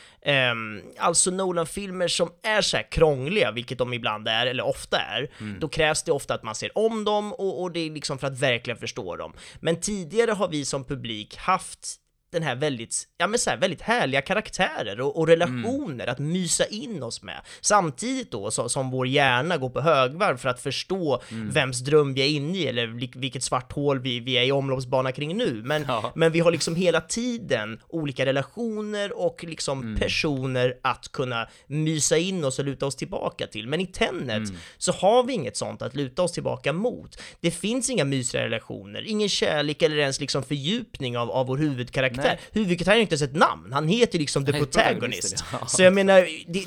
[0.51, 5.31] Um, alltså Nolan-filmer som är så här krångliga, vilket de ibland är, eller ofta är,
[5.39, 5.59] mm.
[5.59, 8.27] då krävs det ofta att man ser om dem och, och det är liksom för
[8.27, 9.33] att verkligen förstå dem.
[9.59, 12.06] Men tidigare har vi som publik haft
[12.39, 16.09] den här väldigt, ja men så här, väldigt härliga karaktärer och, och relationer mm.
[16.09, 17.41] att mysa in oss med.
[17.61, 21.49] Samtidigt då så, som vår hjärna går på högvarv för att förstå mm.
[21.49, 22.87] vems dröm vi är inne i eller
[23.19, 25.61] vilket svart hål vi, vi är i omloppsbana kring nu.
[25.65, 26.11] Men, ja.
[26.15, 29.99] men vi har liksom hela tiden olika relationer och liksom mm.
[29.99, 33.67] personer att kunna mysa in oss och luta oss tillbaka till.
[33.67, 34.55] Men i Tenet mm.
[34.77, 37.21] så har vi inget sånt att luta oss tillbaka mot.
[37.41, 42.26] Det finns inga mysiga relationer, ingen kärlek eller ens liksom fördjupning av, av vår huvudkaraktär
[42.27, 42.59] karaktär.
[42.59, 45.43] Huvudkaraktären har inte ens ett namn, han heter liksom The Protagonist.
[45.51, 45.67] Ja.
[45.67, 46.65] Så jag menar, det,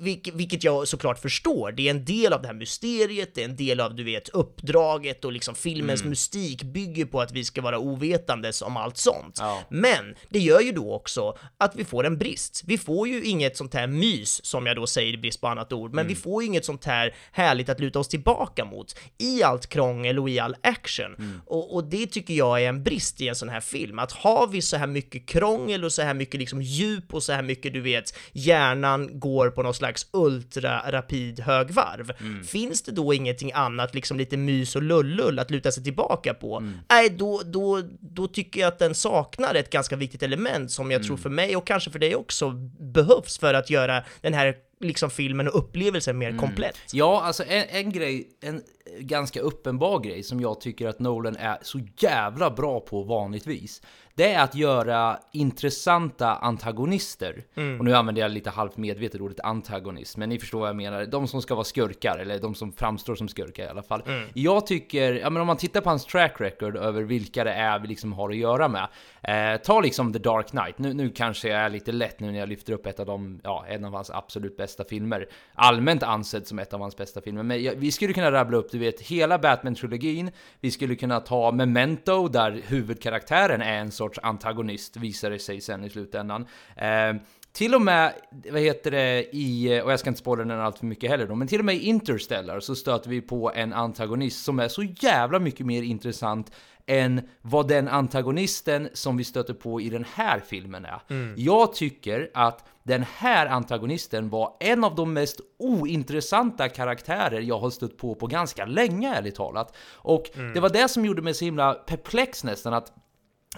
[0.00, 3.44] det, vilket jag såklart förstår, det är en del av det här mysteriet, det är
[3.44, 6.10] en del av, du vet, uppdraget och liksom filmens mm.
[6.10, 9.36] mystik bygger på att vi ska vara ovetandes om allt sånt.
[9.38, 9.62] Ja.
[9.70, 12.62] Men det gör ju då också att vi får en brist.
[12.66, 15.72] Vi får ju inget sånt här mys, som jag då säger i brist på annat
[15.72, 16.08] ord, men mm.
[16.08, 20.18] vi får ju inget sånt här härligt att luta oss tillbaka mot i allt krångel
[20.18, 21.14] och i all action.
[21.18, 21.40] Mm.
[21.46, 24.46] Och, och det tycker jag är en brist i en sån här film, att har
[24.46, 27.72] vi så här mycket krångel och så här mycket liksom djup och så här mycket,
[27.72, 32.12] du vet, hjärnan går på någon slags ultra-rapid högvarv.
[32.20, 32.44] Mm.
[32.44, 36.56] Finns det då ingenting annat, liksom lite mys och lullull att luta sig tillbaka på?
[36.56, 36.78] Mm.
[36.90, 40.98] Nej, då, då, då tycker jag att den saknar ett ganska viktigt element som jag
[40.98, 41.06] mm.
[41.06, 42.50] tror för mig och kanske för dig också
[42.80, 46.40] behövs för att göra den här liksom filmen och upplevelsen mer mm.
[46.40, 46.78] komplett.
[46.92, 48.62] Ja, alltså en, en grej, en
[48.98, 53.82] ganska uppenbar grej som jag tycker att Nolan är så jävla bra på vanligtvis
[54.14, 57.44] det är att göra intressanta antagonister.
[57.54, 57.78] Mm.
[57.78, 61.06] Och nu använder jag lite halvt medvetet ordet antagonist, men ni förstår vad jag menar.
[61.06, 64.02] De som ska vara skurkar, eller de som framstår som skurkar i alla fall.
[64.06, 64.28] Mm.
[64.34, 67.78] Jag tycker, ja men om man tittar på hans track record över vilka det är
[67.78, 68.88] vi liksom har att göra med.
[69.22, 72.38] Eh, ta liksom The Dark Knight, nu, nu kanske jag är lite lätt nu när
[72.38, 75.28] jag lyfter upp ett av de, ja, en av hans absolut bästa filmer.
[75.54, 78.70] Allmänt ansedd som ett av hans bästa filmer, men ja, vi skulle kunna rabbla upp,
[78.70, 80.30] du vet, hela Batman-trilogin.
[80.60, 85.84] Vi skulle kunna ta Memento, där huvudkaraktären är en sorts antagonist visar det sig sen
[85.84, 86.46] i slutändan.
[86.76, 87.14] Eh,
[87.52, 88.12] till och med,
[88.50, 91.34] vad heter det, i, och jag ska inte spåra den allt för mycket heller då,
[91.34, 94.82] men till och med i Interstellar så stöter vi på en antagonist som är så
[94.82, 96.52] jävla mycket mer intressant
[96.86, 101.02] än vad den antagonisten som vi stöter på i den här filmen är.
[101.10, 101.34] Mm.
[101.38, 107.70] Jag tycker att den här antagonisten var en av de mest ointressanta karaktärer jag har
[107.70, 109.76] stött på på ganska länge, ärligt talat.
[109.92, 110.52] Och mm.
[110.52, 112.92] det var det som gjorde mig så himla perplex nästan, att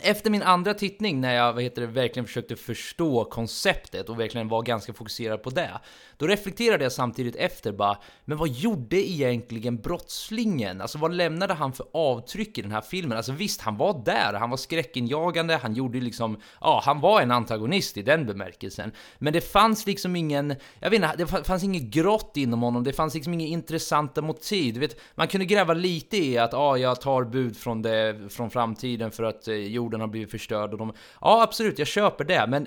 [0.02, 4.48] efter min andra tittning när jag vad heter det, verkligen försökte förstå konceptet och verkligen
[4.48, 5.70] var ganska fokuserad på det.
[6.16, 10.80] Då reflekterade jag samtidigt efter bara, men vad gjorde egentligen brottslingen?
[10.80, 13.16] Alltså vad lämnade han för avtryck i den här filmen?
[13.16, 17.30] Alltså visst, han var där, han var skräckinjagande, han gjorde liksom, ja, han var en
[17.30, 18.92] antagonist i den bemärkelsen.
[19.18, 22.92] Men det fanns liksom ingen, jag vet inte, det fanns inget grått inom honom, det
[22.92, 24.74] fanns liksom inga intressanta motiv.
[24.74, 28.50] Du vet, man kunde gräva lite i att, ja, jag tar bud från, det, från
[28.50, 32.46] framtiden för att jo, jorden har blivit förstörd och de, ja absolut, jag köper det,
[32.48, 32.66] men,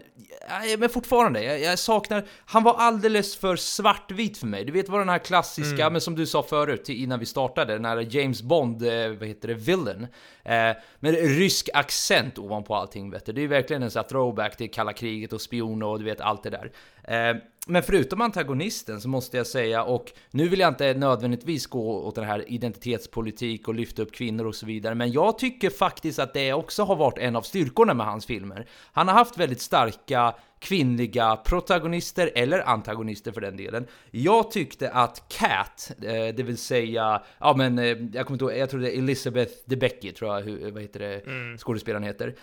[0.77, 4.65] men fortfarande, jag, jag saknar, han var alldeles för svartvit för mig.
[4.65, 5.93] Du vet vad den här klassiska, mm.
[5.93, 9.47] men som du sa förut innan vi startade, den här James Bond, eh, vad heter
[9.47, 10.07] det, villain.
[10.47, 13.31] Eh, med rysk accent ovanpå allting vet du.
[13.31, 16.05] Det är ju verkligen en sån här throwback till kalla kriget och spioner och du
[16.05, 16.71] vet allt det där.
[17.03, 22.03] Eh, men förutom antagonisten så måste jag säga, och nu vill jag inte nödvändigtvis gå
[22.03, 26.19] åt den här identitetspolitik och lyfta upp kvinnor och så vidare, men jag tycker faktiskt
[26.19, 28.67] att det också har varit en av styrkorna med hans filmer.
[28.91, 33.87] Han har haft väldigt starka kvinnliga protagonister, eller antagonister för den delen.
[34.11, 38.57] Jag tyckte att Cat, eh, det vill säga, ja men eh, jag kommer inte ihåg,
[38.57, 41.57] jag tror det är Elizabeth Debicki, tror jag, vad heter det, mm.
[41.57, 42.35] skådespelaren heter.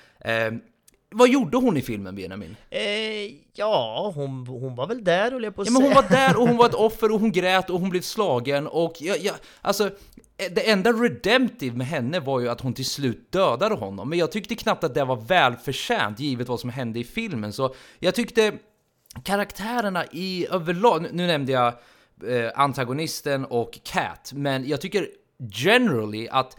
[1.16, 2.56] Vad gjorde hon i filmen Benjamin?
[2.70, 2.80] Eh,
[3.54, 6.36] ja, hon, hon var väl där höll jag på att ja, men Hon var där
[6.36, 9.32] och hon var ett offer och hon grät och hon blev slagen och ja, ja,
[9.60, 9.90] alltså
[10.36, 14.32] det enda redemptive med henne var ju att hon till slut dödade honom, men jag
[14.32, 18.52] tyckte knappt att det var välförtjänt givet vad som hände i filmen, så jag tyckte
[19.22, 21.66] karaktärerna i överlag, nu nämnde jag
[22.28, 25.08] eh, antagonisten och Cat, men jag tycker
[25.50, 26.56] generally att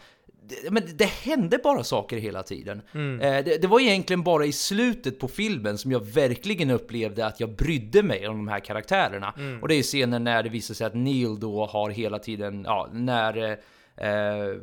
[0.70, 2.82] men det hände bara saker hela tiden.
[2.94, 3.22] Mm.
[3.22, 7.40] Eh, det, det, var egentligen bara i slutet på filmen som jag verkligen upplevde att
[7.40, 9.34] jag brydde mig om de här karaktärerna.
[9.38, 9.62] Mm.
[9.62, 12.90] Och det är scenen när det visar sig att Neil då har hela tiden, ja,
[12.92, 13.58] när
[13.98, 14.58] eh,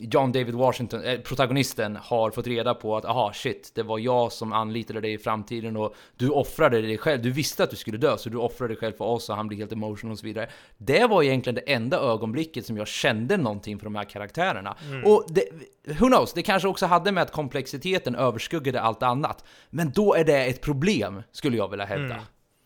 [0.00, 4.32] John David Washington, eh, protagonisten, har fått reda på att aha shit, det var jag
[4.32, 7.22] som anlitade dig i framtiden och du offrade dig själv.
[7.22, 9.48] Du visste att du skulle dö, så du offrade dig själv för oss och han
[9.48, 10.50] blir helt emotional och så vidare.
[10.78, 14.76] Det var egentligen det enda ögonblicket som jag kände någonting för de här karaktärerna.
[14.88, 15.04] Mm.
[15.04, 15.44] Och det,
[15.84, 19.44] who knows, det kanske också hade med att komplexiteten överskuggade allt annat.
[19.70, 22.14] Men då är det ett problem, skulle jag vilja hävda.
[22.14, 22.24] Mm.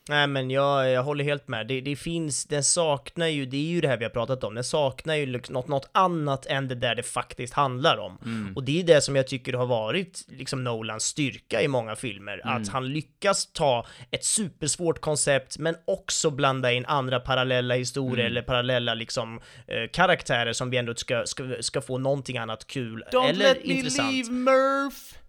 [0.09, 1.67] Nej men jag, jag håller helt med.
[1.67, 4.55] Det, det, finns, den saknar ju, det är ju det här vi har pratat om,
[4.55, 8.19] den saknar ju liksom något, något annat än det där det faktiskt handlar om.
[8.25, 8.57] Mm.
[8.57, 12.41] Och det är det som jag tycker har varit liksom Nolans styrka i många filmer,
[12.45, 12.63] mm.
[12.63, 18.33] att han lyckas ta ett supersvårt koncept men också blanda in andra parallella historier mm.
[18.33, 23.05] eller parallella liksom eh, karaktärer som vi ändå ska, ska, ska få någonting annat kul
[23.13, 24.11] Don't eller let intressant.
[24.11, 25.24] Me leave Murph.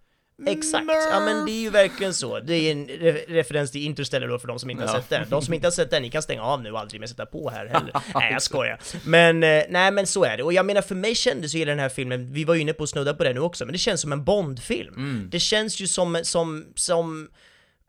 [0.47, 2.39] Exakt, ja men det är ju verkligen så.
[2.39, 4.89] Det är en re referens till Interstellar då för de som inte ja.
[4.89, 5.29] har sett den.
[5.29, 7.25] De som inte har sett den, ni kan stänga av nu och aldrig mer sätta
[7.25, 7.91] på här heller.
[8.15, 8.79] nej jag skojar.
[9.05, 10.43] Men, eh, nej men så är det.
[10.43, 12.83] Och jag menar för mig kändes ju den här filmen, vi var ju inne på
[12.83, 14.95] att snudda på det nu också, men det känns som en Bond-film.
[14.95, 15.29] Mm.
[15.29, 17.29] Det känns ju som, som, som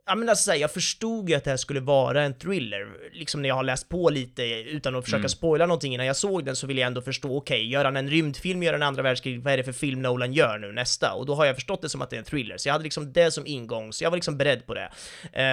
[0.09, 3.49] Ja men alltså jag förstod ju att det här skulle vara en thriller, liksom när
[3.49, 5.29] jag har läst på lite utan att försöka mm.
[5.29, 7.97] spoila någonting innan jag såg den så vill jag ändå förstå, okej, okay, gör han
[7.97, 11.12] en rymdfilm, gör han andra världskrig, vad är det för film Nolan gör nu nästa?
[11.12, 12.85] Och då har jag förstått det som att det är en thriller, så jag hade
[12.85, 14.90] liksom det som ingång, så jag var liksom beredd på det.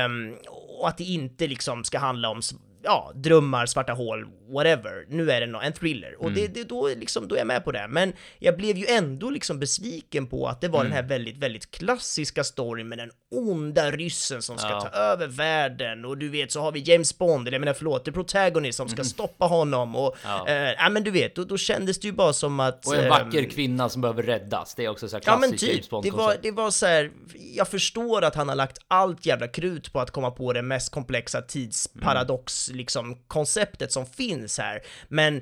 [0.05, 0.37] Um,
[0.79, 2.41] och att det inte liksom ska handla om
[2.83, 5.05] ja, drömmar, svarta hål, whatever.
[5.09, 6.15] Nu är det en thriller.
[6.19, 6.35] Och mm.
[6.35, 7.87] det, det, då, liksom, då är jag med på det.
[7.89, 10.91] Men jag blev ju ändå liksom besviken på att det var mm.
[10.91, 14.81] den här väldigt, väldigt klassiska storyn med den onda ryssen som ska ja.
[14.81, 16.05] ta över världen.
[16.05, 18.89] Och du vet, så har vi James Bond, eller jag menar förlåt, the protagonist som
[18.89, 19.05] ska mm.
[19.05, 19.95] stoppa honom.
[19.95, 20.47] Och, ja.
[20.47, 22.87] Eh, ja men du vet, då, då kändes det ju bara som att...
[22.87, 24.75] Och en vacker eh, kvinna som behöver räddas.
[24.75, 26.71] Det är också så här klassiskt ja, men typ, James Bond det var, det var
[26.71, 27.11] så här,
[27.55, 30.91] jag förstår att han har lagt allt jävla krut på att komma på det mest
[30.91, 34.81] komplexa tidsparadox liksom konceptet som finns här.
[35.07, 35.41] Men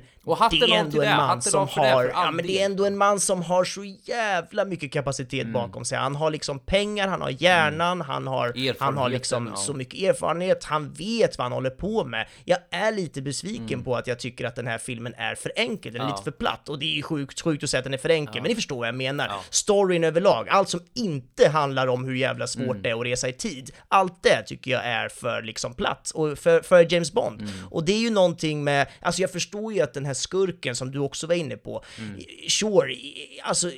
[0.50, 3.42] det är ändå en man som har, ja men det är ändå en man som
[3.42, 5.52] har så jävla mycket kapacitet mm.
[5.52, 5.98] bakom sig.
[5.98, 8.06] Han har liksom pengar, han har hjärnan, mm.
[8.06, 9.56] han har, han har liksom ja.
[9.56, 12.26] så mycket erfarenhet, han vet vad han håller på med.
[12.44, 13.84] Jag är lite besviken mm.
[13.84, 16.10] på att jag tycker att den här filmen är för enkel, den är ja.
[16.10, 18.36] lite för platt och det är sjukt, sjukt att säga att den är för enkel,
[18.36, 18.42] ja.
[18.42, 19.30] men ni förstår vad jag menar.
[19.50, 22.82] Storyn överlag, allt som inte handlar om hur jävla svårt mm.
[22.82, 26.38] det är att resa i tid, allt det tycker jag är för liksom platt och
[26.38, 27.21] för, för James Bond.
[27.28, 27.48] Mm.
[27.70, 30.90] Och det är ju någonting med, alltså jag förstår ju att den här skurken som
[30.90, 32.20] du också var inne på, mm.
[32.48, 32.96] sure,
[33.42, 33.70] alltså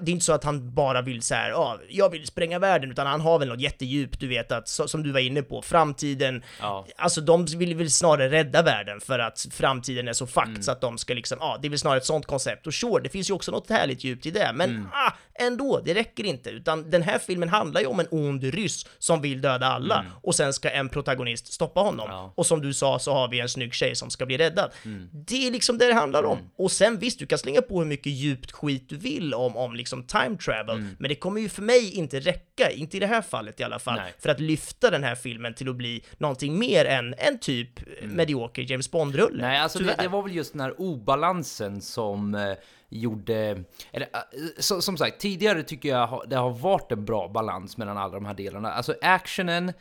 [0.00, 2.90] det är inte så att han bara vill så här, ja, jag vill spränga världen,
[2.90, 6.42] utan han har väl något jättedjup, du vet att, som du var inne på, framtiden,
[6.60, 6.86] ja.
[6.96, 10.62] alltså de vill väl snarare rädda världen för att framtiden är så fucked mm.
[10.62, 12.66] så att de ska liksom, ja, det är väl snarare ett sånt koncept.
[12.66, 14.86] Och sure, det finns ju också något härligt djupt i det, men mm.
[14.92, 18.86] ah, ändå, det räcker inte, utan den här filmen handlar ju om en ond ryss
[18.98, 20.12] som vill döda alla, mm.
[20.22, 22.06] och sen ska en protagonist stoppa honom.
[22.10, 22.32] Ja.
[22.36, 24.70] Och som du sa så har vi en snygg tjej som ska bli räddad.
[24.84, 25.08] Mm.
[25.12, 26.38] Det är liksom det det handlar om.
[26.56, 29.74] Och sen visst, du kan slänga på hur mycket djupt skit du vill om, om
[29.74, 30.96] liksom time travel, Mm.
[30.98, 33.78] men det kommer ju för mig inte räcka, inte i det här fallet i alla
[33.78, 34.12] fall, Nej.
[34.18, 37.68] för att lyfta den här filmen till att bli någonting mer än en typ
[38.02, 39.34] medioker James Bond-rulle.
[39.34, 39.50] Mm.
[39.50, 42.52] Nej, alltså det, det var väl just den här obalansen som eh,
[42.88, 43.64] gjorde...
[43.92, 44.18] Eller, eh,
[44.58, 48.24] så, som sagt, tidigare tycker jag det har varit en bra balans mellan alla de
[48.26, 48.72] här delarna.
[48.72, 49.72] Alltså actionen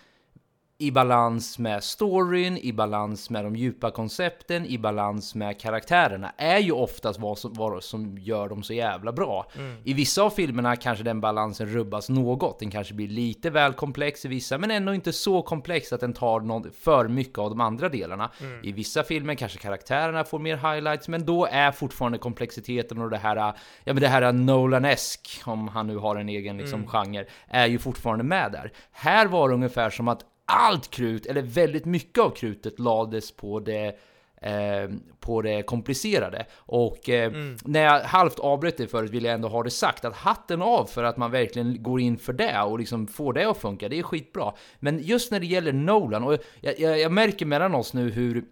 [0.78, 6.60] i balans med storyn, i balans med de djupa koncepten, i balans med karaktärerna är
[6.60, 9.46] ju oftast vad som, vad som gör dem så jävla bra.
[9.84, 12.60] I vissa av filmerna kanske den balansen rubbas något.
[12.60, 16.14] Den kanske blir lite väl komplex i vissa, men ändå inte så komplex att den
[16.14, 18.32] tar någon, för mycket av de andra delarna.
[18.64, 23.18] I vissa filmer kanske karaktärerna får mer highlights, men då är fortfarande komplexiteten och det
[23.18, 23.54] här, ja
[23.86, 28.24] men det här Nolan-esk, om han nu har en egen liksom genre, är ju fortfarande
[28.24, 28.72] med där.
[28.92, 33.60] Här var det ungefär som att allt krut, eller väldigt mycket av krutet lades på
[33.60, 33.96] det
[34.44, 34.90] eh,
[35.20, 36.46] på det komplicerade.
[36.56, 37.32] Och eh,
[37.66, 40.86] när jag halvt avbröt det förut vill jag ändå ha det sagt att hatten av
[40.86, 43.90] för att man verkligen går in för det och liksom får det att funka.
[43.90, 44.54] Det är skitbra.
[44.80, 48.44] Men just när det gäller Nolan, och jag, jag, jag märker mellan oss nu hur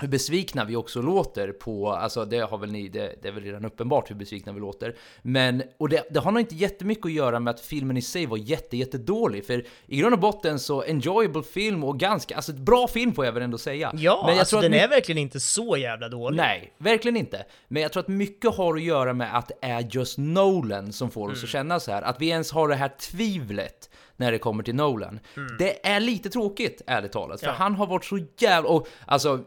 [0.00, 3.42] hur besvikna vi också låter på, alltså det har väl ni, det, det är väl
[3.42, 4.96] redan uppenbart hur besvikna vi låter.
[5.22, 8.26] Men, och det, det har nog inte jättemycket att göra med att filmen i sig
[8.26, 9.46] var jätte, jätte dålig.
[9.46, 13.24] För i grund och botten så enjoyable film och ganska, alltså ett bra film får
[13.24, 13.90] jag väl ändå säga.
[13.94, 16.36] Ja, Men jag alltså tror att den är verkligen inte så jävla dålig.
[16.36, 17.44] Nej, verkligen inte.
[17.68, 21.10] Men jag tror att mycket har att göra med att det är just Nolan som
[21.10, 21.32] får Mm.
[21.32, 22.02] oss att känna så här.
[22.02, 23.90] Att vi ens har det här tvivlet
[24.20, 25.20] när det kommer till Nolan.
[25.58, 27.40] Det är lite tråkigt, ärligt talat.
[27.40, 27.54] För Mm.
[27.58, 27.64] Ja.
[27.64, 28.70] han har varit så jävla...
[28.70, 29.44] Och alltså,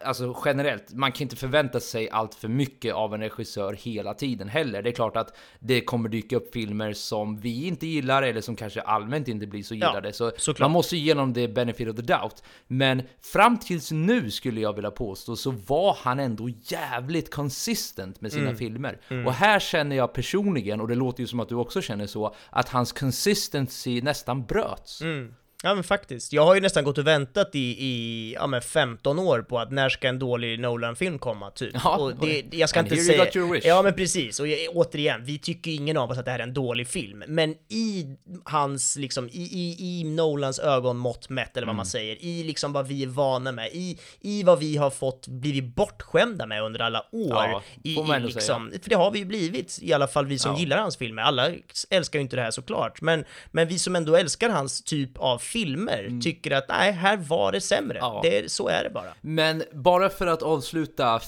[0.00, 4.48] alltså generellt, man kan inte förvänta sig allt för mycket av en regissör hela tiden
[4.48, 4.82] heller.
[4.82, 8.56] Det är klart att det kommer dyka upp filmer som vi inte gillar eller som
[8.56, 10.12] kanske allmänt inte blir så Ja, gillade.
[10.12, 10.60] så såklart.
[10.64, 12.42] man måste ge honom det benefit of the doubt.
[12.66, 13.02] Men
[13.32, 18.54] fram tills nu skulle jag vilja påstå så var han ändå jävligt consistent med sina
[18.54, 19.00] filmer.
[19.26, 22.34] Och här känner jag personligen, och det låter ju som att du också känner så,
[22.50, 25.02] att hans consistency nästan bröts.
[25.02, 25.34] Mm.
[25.64, 26.32] Ja men faktiskt.
[26.32, 29.72] Jag har ju nästan gått och väntat i, i ja, men 15 år på att
[29.72, 31.74] när ska en dålig Nolan-film komma, typ.
[31.84, 33.24] Ja, och det, jag ska inte here you säga...
[33.24, 33.64] got your wish.
[33.64, 36.42] Ja men precis, och jag, återigen, vi tycker ingen av oss att det här är
[36.42, 38.06] en dålig film, men i
[38.44, 41.76] hans, liksom, i, i, i Nolans ögonmått mätt, eller vad Mm.
[41.76, 45.28] man säger, i liksom vad vi är vana med, i, i vad vi har fått
[45.28, 47.30] blivit bortskämda med under alla år.
[47.30, 50.52] Ja, i, i liksom, För det har vi ju blivit, i alla fall vi som
[50.52, 50.58] Ja.
[50.58, 51.22] gillar hans filmer.
[51.22, 51.50] Alla
[51.90, 55.38] älskar ju inte det här såklart, men, men vi som ändå älskar hans typ av
[55.54, 57.98] filmer tycker att nej, här var det sämre.
[57.98, 58.10] Mm.
[58.12, 58.20] Ja.
[58.22, 59.14] Det, så är det bara.
[59.20, 61.18] Men bara för att avsluta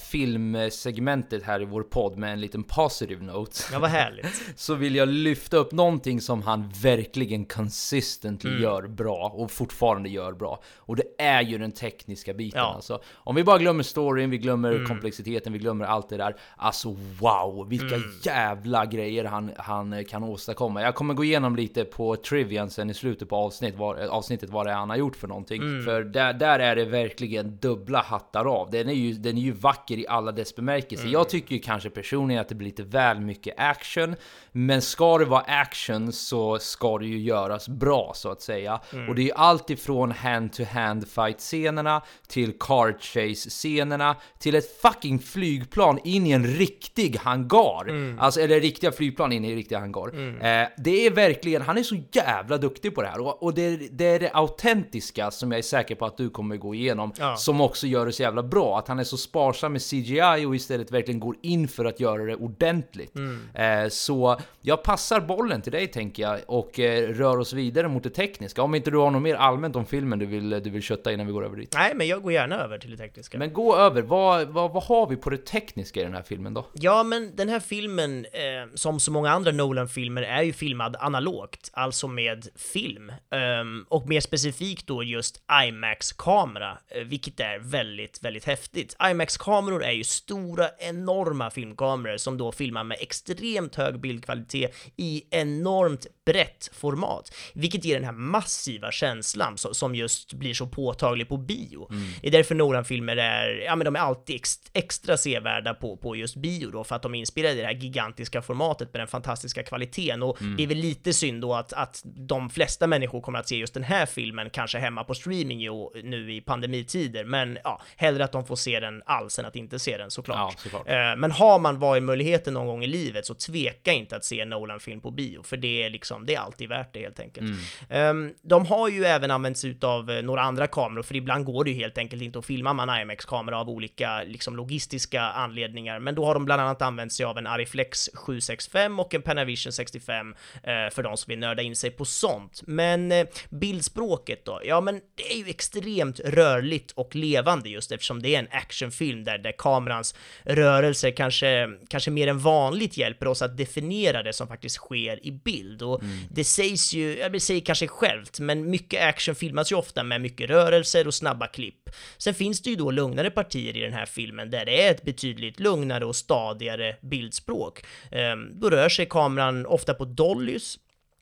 [0.51, 3.61] filmsegmentet här i vår podd med en liten positive note.
[3.71, 4.41] Ja, vad härligt.
[4.55, 8.63] så vill jag lyfta upp någonting som han verkligen consistently Mm.
[8.63, 10.59] gör bra och fortfarande gör bra.
[10.77, 12.73] Och det är ju den tekniska biten Ja.
[12.75, 13.01] alltså.
[13.13, 14.87] Om vi bara glömmer storyn, vi glömmer Mm.
[14.87, 16.35] komplexiteten, vi glömmer allt det där.
[16.57, 18.11] Alltså wow, vilka Mm.
[18.23, 20.81] jävla grejer han, han kan åstadkomma.
[20.81, 24.65] Jag kommer gå igenom lite på trivian sen i slutet på avsnitt, var, avsnittet vad
[24.65, 25.61] det är han har gjort för någonting.
[25.61, 25.85] Mm.
[25.85, 28.71] För där, där är det verkligen dubbla hattar av.
[28.71, 31.03] Den är ju, den är ju vacker i alla dess bemärkelser.
[31.03, 31.13] Mm.
[31.13, 34.15] Jag tycker ju kanske personligen att det blir lite väl mycket action.
[34.51, 38.79] Men ska det vara action så ska det ju göras bra så att säga.
[38.93, 39.09] Mm.
[39.09, 45.99] Och det är ju allt ifrån hand-to-hand fight-scenerna till car chase-scenerna till ett fucking flygplan
[46.03, 47.89] in i en riktig hangar.
[47.89, 48.19] Mm.
[48.19, 50.07] Alltså, eller riktiga flygplan in i en riktig hangar.
[50.07, 53.19] Eh, det är verkligen, han är så jävla duktig på det här.
[53.19, 56.57] Och, och det, det är det autentiska som jag är säker på att du kommer
[56.57, 57.13] gå igenom.
[57.19, 57.35] Ja.
[57.35, 58.79] Som också gör det så jävla bra.
[58.79, 62.23] Att han är så sparsam med CGI och istället verkligen går in för att göra
[62.23, 63.13] det ordentligt.
[63.53, 68.03] Eh, så jag passar bollen till dig tänker jag och eh, rör oss vidare mot
[68.03, 68.61] det tekniska.
[68.61, 71.27] Om inte du har något mer allmänt om filmen du vill, du vill kötta innan
[71.27, 71.73] vi går över dit.
[71.73, 73.37] Nej, men jag går gärna över till det tekniska.
[73.37, 76.53] Men gå över, vad, vad, vad har vi på det tekniska i den här filmen
[76.53, 76.65] då?
[76.73, 81.69] Ja, men den här filmen, eh, som så många andra Nolan-filmer, är ju filmad analogt,
[81.73, 83.11] alltså med film.
[83.31, 88.95] Ehm, och mer specifikt då just IMAX-kamera, eh, vilket är väldigt, väldigt häftigt.
[89.11, 96.07] IMAX-kameror är ju stora, enorma filmkameror som då filmar med extremt hög bildkvalitet i enormt
[96.27, 101.87] brett format, vilket ger den här massiva känslan som just blir så påtaglig på bio.
[102.21, 106.15] Det är därför Nolan-filmer är, ja men de är alltid ex, extra sevärda på, på
[106.15, 109.07] just bio då, för att de är inspirerade i det här gigantiska formatet med den
[109.07, 113.39] fantastiska kvaliteten och det är väl lite synd då att, att de flesta människor kommer
[113.39, 115.71] att se just den här filmen kanske hemma på streaming ju,
[116.03, 119.79] nu i pandemitider, men ja, hellre att de får se den alls än att inte
[119.79, 120.53] se den såklart.
[120.53, 120.87] Ja, såklart.
[120.87, 124.39] Eh, Men har man varit möjligheten någon gång i livet så tveka inte att se
[124.39, 126.25] en Nolan-film på bio, för det är liksom, liksom.
[126.25, 127.51] Det är alltid värt det helt enkelt.
[127.89, 131.63] Um, de har ju även använt sig av eh, några andra kameror, för ibland går
[131.63, 135.99] det ju helt enkelt inte att filma med en IMX-kamera av olika liksom, logistiska anledningar.
[135.99, 139.71] Men då har de bland annat använt sig av en Ariflex 765 och en Panavision
[139.71, 142.61] 65 eh, för de som vill nörda in sig på sånt.
[142.67, 144.61] Men eh, bildspråket då?
[144.63, 149.23] Ja, men det är ju extremt rörligt och levande just eftersom det är en actionfilm
[149.23, 154.47] där, där kamerans rörelser kanske, kanske mer än vanligt hjälper oss att definiera det som
[154.47, 155.81] faktiskt sker i bild.
[155.81, 156.19] Och mm.
[156.31, 160.21] det sägs ju, jag vill säger kanske självt, men mycket action filmas ju ofta med
[160.21, 161.89] mycket rörelser och snabba klipp.
[162.17, 165.03] Sen finns det ju då lugnare partier i den här filmen där det är ett
[165.03, 167.85] betydligt lugnare och stadigare bildspråk.
[168.11, 170.79] Ehm, då rör sig kameran ofta på dollys,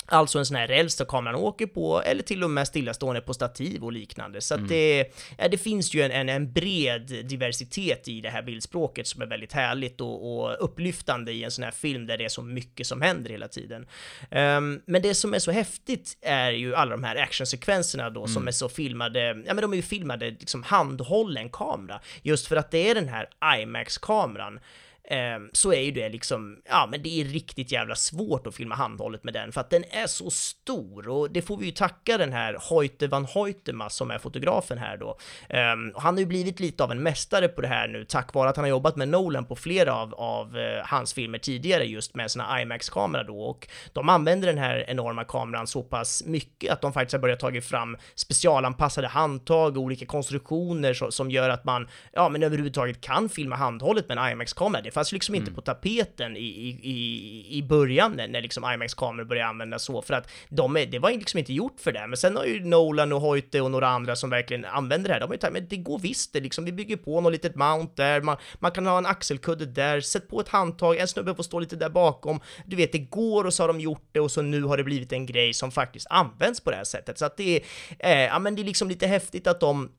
[0.07, 3.33] Alltså en sån här räls där kameran åker på, eller till och med stillastående på
[3.33, 4.41] stativ och liknande.
[4.41, 4.67] Så mm.
[4.67, 5.05] det,
[5.37, 9.25] ja, det finns ju en, en, en, bred diversitet i det här bildspråket som är
[9.25, 12.87] väldigt härligt och, och, upplyftande i en sån här film där det är så mycket
[12.87, 13.87] som händer hela tiden.
[14.31, 18.33] Um, men det som är så häftigt är ju alla de här actionsekvenserna då mm.
[18.33, 22.55] som är så filmade, ja men de är ju filmade liksom handhållen kamera, just för
[22.55, 24.59] att det är den här IMAX-kameran
[25.07, 28.75] Ehm, så är ju det liksom, ja men det är riktigt jävla svårt att filma
[28.75, 31.09] handhållet med den för att den är så stor.
[31.09, 34.97] Och det får vi ju tacka den här Hoyte van Hoytema som är fotografen här
[34.97, 35.17] då.
[35.49, 38.49] Um, han har ju blivit lite av en mästare på det här nu tack vare
[38.49, 42.15] att han har jobbat med Nolan på flera av, av uh, hans filmer tidigare just
[42.15, 43.41] med sina IMAX-kamera då.
[43.41, 47.39] Och de använder den här enorma kameran så pass mycket att de faktiskt har börjat
[47.39, 53.01] tagit fram specialanpassade handtag och olika konstruktioner så, som gör att man, ja men överhuvudtaget
[53.01, 55.55] kan filma handhållet med en IMAX-kamera fanns liksom inte mm.
[55.55, 56.47] på tapeten i,
[56.83, 60.99] i, i början när, när liksom IMAX-kameror började användas så, för att de är, det
[60.99, 62.07] var liksom inte gjort för det.
[62.07, 65.19] Men sen har ju Nolan och Hoyte och några andra som verkligen använder det här,
[65.19, 67.55] de har ju tagit, men det går visst det liksom, vi bygger på något litet
[67.55, 71.35] mount där, man, man kan ha en axelkudde där, sätt på ett handtag, en snubbe
[71.35, 74.19] får stå lite där bakom, du vet, det går och så har de gjort det
[74.19, 77.19] och så nu har det blivit en grej som faktiskt används på det här sättet.
[77.19, 77.61] Så att det är,
[77.99, 79.89] eh, ja men det är liksom lite häftigt att de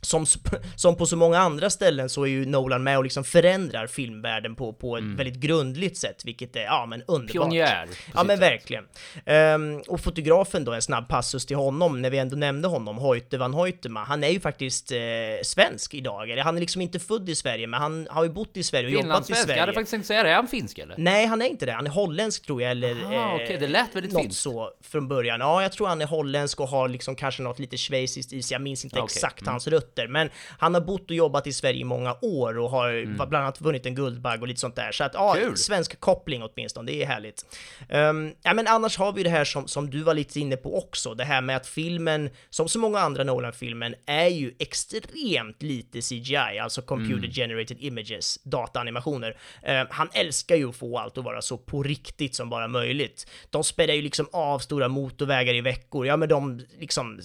[0.00, 0.26] som,
[0.76, 4.54] som på så många andra ställen så är ju Nolan med och liksom förändrar filmvärlden
[4.54, 5.16] på, på ett mm.
[5.16, 7.32] väldigt grundligt sätt, vilket är, ja men underbart.
[7.32, 7.88] Pionjär.
[8.14, 8.84] Ja men verkligen.
[9.26, 13.38] Um, och fotografen då, en snabb passus till honom, när vi ändå nämnde honom, Hoyte
[13.38, 14.98] van Hoytema, han är ju faktiskt eh,
[15.42, 16.30] svensk idag.
[16.30, 18.86] Eller han är liksom inte född i Sverige, men han har ju bott i Sverige
[18.86, 19.54] och jobbat i Sverige.
[19.54, 20.94] Jag hade faktiskt tänkt säga det, är han finsk eller?
[20.98, 21.72] Nej, han är inte det.
[21.72, 22.90] Han är holländsk tror jag, eller...
[22.90, 23.56] Ah, eh, okej, okay.
[23.56, 24.40] det lät väldigt något finskt.
[24.40, 25.40] så från början.
[25.40, 28.54] Ja, jag tror han är holländsk och har liksom kanske något lite schweiziskt i sig.
[28.54, 29.04] Jag minns inte okay.
[29.04, 29.52] exakt mm.
[29.52, 32.92] hans rötter, men han har bott och jobbat i Sverige i många år och har
[32.92, 33.16] mm.
[33.16, 34.92] bland annat vunnit en Guldbagge och lite sånt där.
[34.92, 35.56] Så att ja, Kul.
[35.56, 37.46] svensk koppling åtminstone, det är härligt.
[37.88, 40.78] Um, ja, men annars har vi det här som, som du var lite inne på
[40.78, 46.00] också, det här med att filmen, som så många andra Nolan-filmen, är ju extremt lite
[46.00, 47.30] CGI, alltså computer mm.
[47.30, 49.36] generated images, dataanimationer.
[49.66, 53.30] Um, han älskar ju att få allt att vara så på riktigt som bara möjligt.
[53.50, 57.20] De spärrar ju liksom av stora motorvägar i veckor, ja men de liksom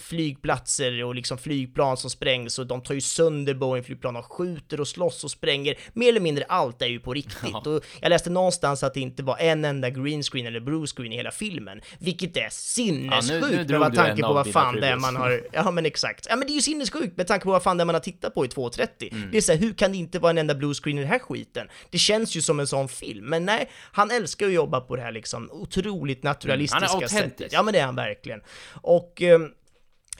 [0.00, 4.88] flygplatser och liksom flygplan som sprängs och de tar ju sönder Boeing-flygplan och skjuter och
[4.88, 5.78] slåss och spränger.
[5.92, 7.50] Mer eller mindre allt är ju på riktigt.
[7.52, 7.62] Ja.
[7.66, 11.12] Och jag läste någonstans att det inte var en enda green screen eller blue screen
[11.12, 15.16] i hela filmen, vilket är sinnessjukt ja, med tanke på vad fan det är man
[15.16, 15.42] har...
[15.52, 16.26] Ja men exakt.
[16.28, 18.00] Ja men det är ju sinnessjukt med tanke på vad fan det är man har
[18.00, 19.12] tittat på i 2.30.
[19.12, 19.30] Mm.
[19.30, 21.18] Det är såhär, hur kan det inte vara en enda blue screen i den här
[21.18, 21.68] skiten?
[21.90, 25.02] Det känns ju som en sån film, men nej, han älskar att jobba på det
[25.02, 27.52] här liksom otroligt naturalistiska mm, han är sättet.
[27.52, 28.40] Ja men det är han verkligen.
[28.82, 29.52] Och um,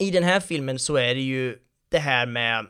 [0.00, 1.56] i den här filmen så är det ju
[1.90, 2.66] det här med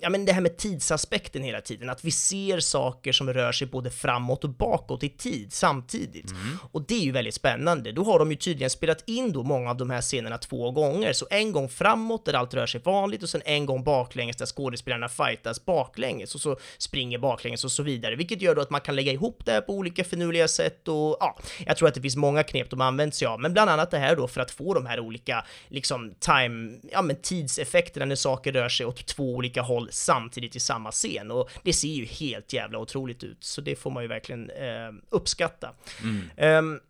[0.00, 3.66] ja, men det här med tidsaspekten hela tiden, att vi ser saker som rör sig
[3.66, 6.30] både framåt och bakåt i tid samtidigt.
[6.30, 6.58] Mm.
[6.72, 7.92] Och det är ju väldigt spännande.
[7.92, 11.12] Då har de ju tydligen spelat in då många av de här scenerna två gånger,
[11.12, 14.46] så en gång framåt där allt rör sig vanligt och sen en gång baklänges där
[14.46, 18.80] skådespelarna fightas baklänges och så springer baklänges och så vidare, vilket gör då att man
[18.80, 22.00] kan lägga ihop det här på olika finurliga sätt och ja, jag tror att det
[22.00, 24.50] finns många knep de använt sig av, men bland annat det här då för att
[24.50, 29.41] få de här olika liksom time, ja men tidseffekterna när saker rör sig åt två
[29.42, 33.60] olika håll samtidigt i samma scen och det ser ju helt jävla otroligt ut, så
[33.60, 35.74] det får man ju verkligen eh, uppskatta.
[36.02, 36.58] Mm.
[36.58, 36.80] Um,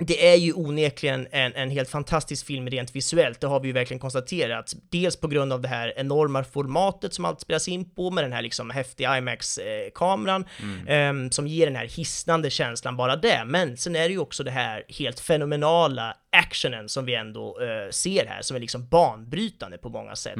[0.00, 3.72] det är ju onekligen en, en helt fantastisk film rent visuellt, det har vi ju
[3.72, 4.74] verkligen konstaterat.
[4.90, 8.32] Dels på grund av det här enorma formatet som allt spelas in på med den
[8.32, 11.26] här liksom häftiga IMAX-kameran mm.
[11.26, 13.44] eh, som ger den här hisnande känslan bara det.
[13.46, 17.90] Men sen är det ju också det här helt fenomenala actionen som vi ändå uh,
[17.90, 20.36] ser här, som är liksom banbrytande på många sätt.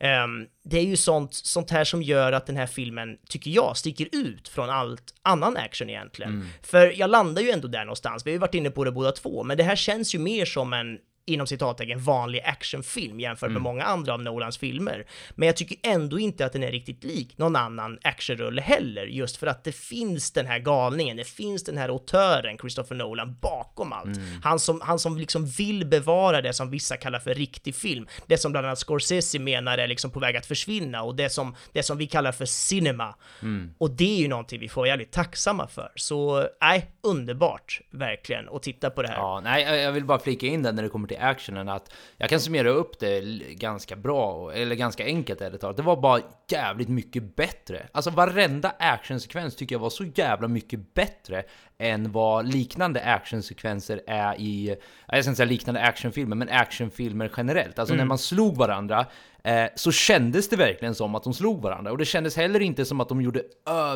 [0.00, 0.24] Mm.
[0.24, 3.76] Um, det är ju sånt, sånt här som gör att den här filmen, tycker jag,
[3.76, 6.32] sticker ut från allt annan action egentligen.
[6.32, 6.46] Mm.
[6.62, 9.12] För jag landar ju ändå där någonstans, vi har ju varit inne på det båda
[9.12, 13.50] två, men det här känns ju mer som en inom citattecken vanlig actionfilm jämfört med
[13.50, 13.62] Mm.
[13.62, 15.06] många andra av Nolans filmer.
[15.34, 19.36] Men jag tycker ändå inte att den är riktigt lik någon annan actionrulle heller, just
[19.36, 23.92] för att det finns den här galningen, det finns den här autören, Christopher Nolan, bakom
[23.92, 24.16] allt.
[24.16, 24.40] Mm.
[24.42, 28.38] Han, som, han som liksom vill bevara det som vissa kallar för riktig film, det
[28.38, 31.82] som bland annat Scorsese menar är liksom på väg att försvinna och det som, det
[31.82, 33.14] som vi kallar för cinema.
[33.42, 33.74] Mm.
[33.78, 35.92] Och det är ju någonting vi får vara jävligt tacksamma för.
[35.94, 39.16] Så, nej, underbart, verkligen, att titta på det här.
[39.16, 42.30] Ja, nej, jag- vill bara flika in där när det kommer till actionen att jag
[42.30, 43.20] kan summera upp det
[43.54, 45.76] ganska bra, eller ganska enkelt ärligt talat.
[45.76, 47.86] Det var bara jävligt mycket bättre.
[47.92, 51.44] Alltså varenda actionsekvens tycker jag var så jävla mycket bättre
[51.78, 54.76] än vad liknande actionsekvenser är i,
[55.08, 57.78] jag ska inte säga liknande actionfilmer, men actionfilmer generellt.
[57.78, 58.08] Alltså när Mm.
[58.08, 59.06] man slog varandra
[59.44, 61.92] eh, så kändes det verkligen som att de slog varandra.
[61.92, 63.42] Och det kändes heller inte som att de gjorde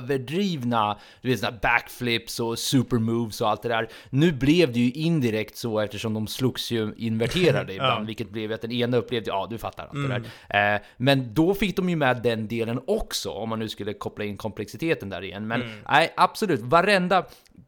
[0.05, 3.89] överdrivna, du vet såna backflips och supermoves och allt det där.
[4.11, 8.07] Nu blev det ju indirekt så eftersom de slogs ju inverterade ibland, Ja.
[8.07, 10.11] vilket blev att den ena upplevde, ja du fattar allt Mm.
[10.11, 10.75] det där.
[10.75, 14.25] Eh, men då fick de ju med den delen också, om man nu skulle koppla
[14.25, 15.47] in komplexiteten där igen.
[15.47, 15.73] Men Mm.
[15.91, 17.25] nej, absolut, varenda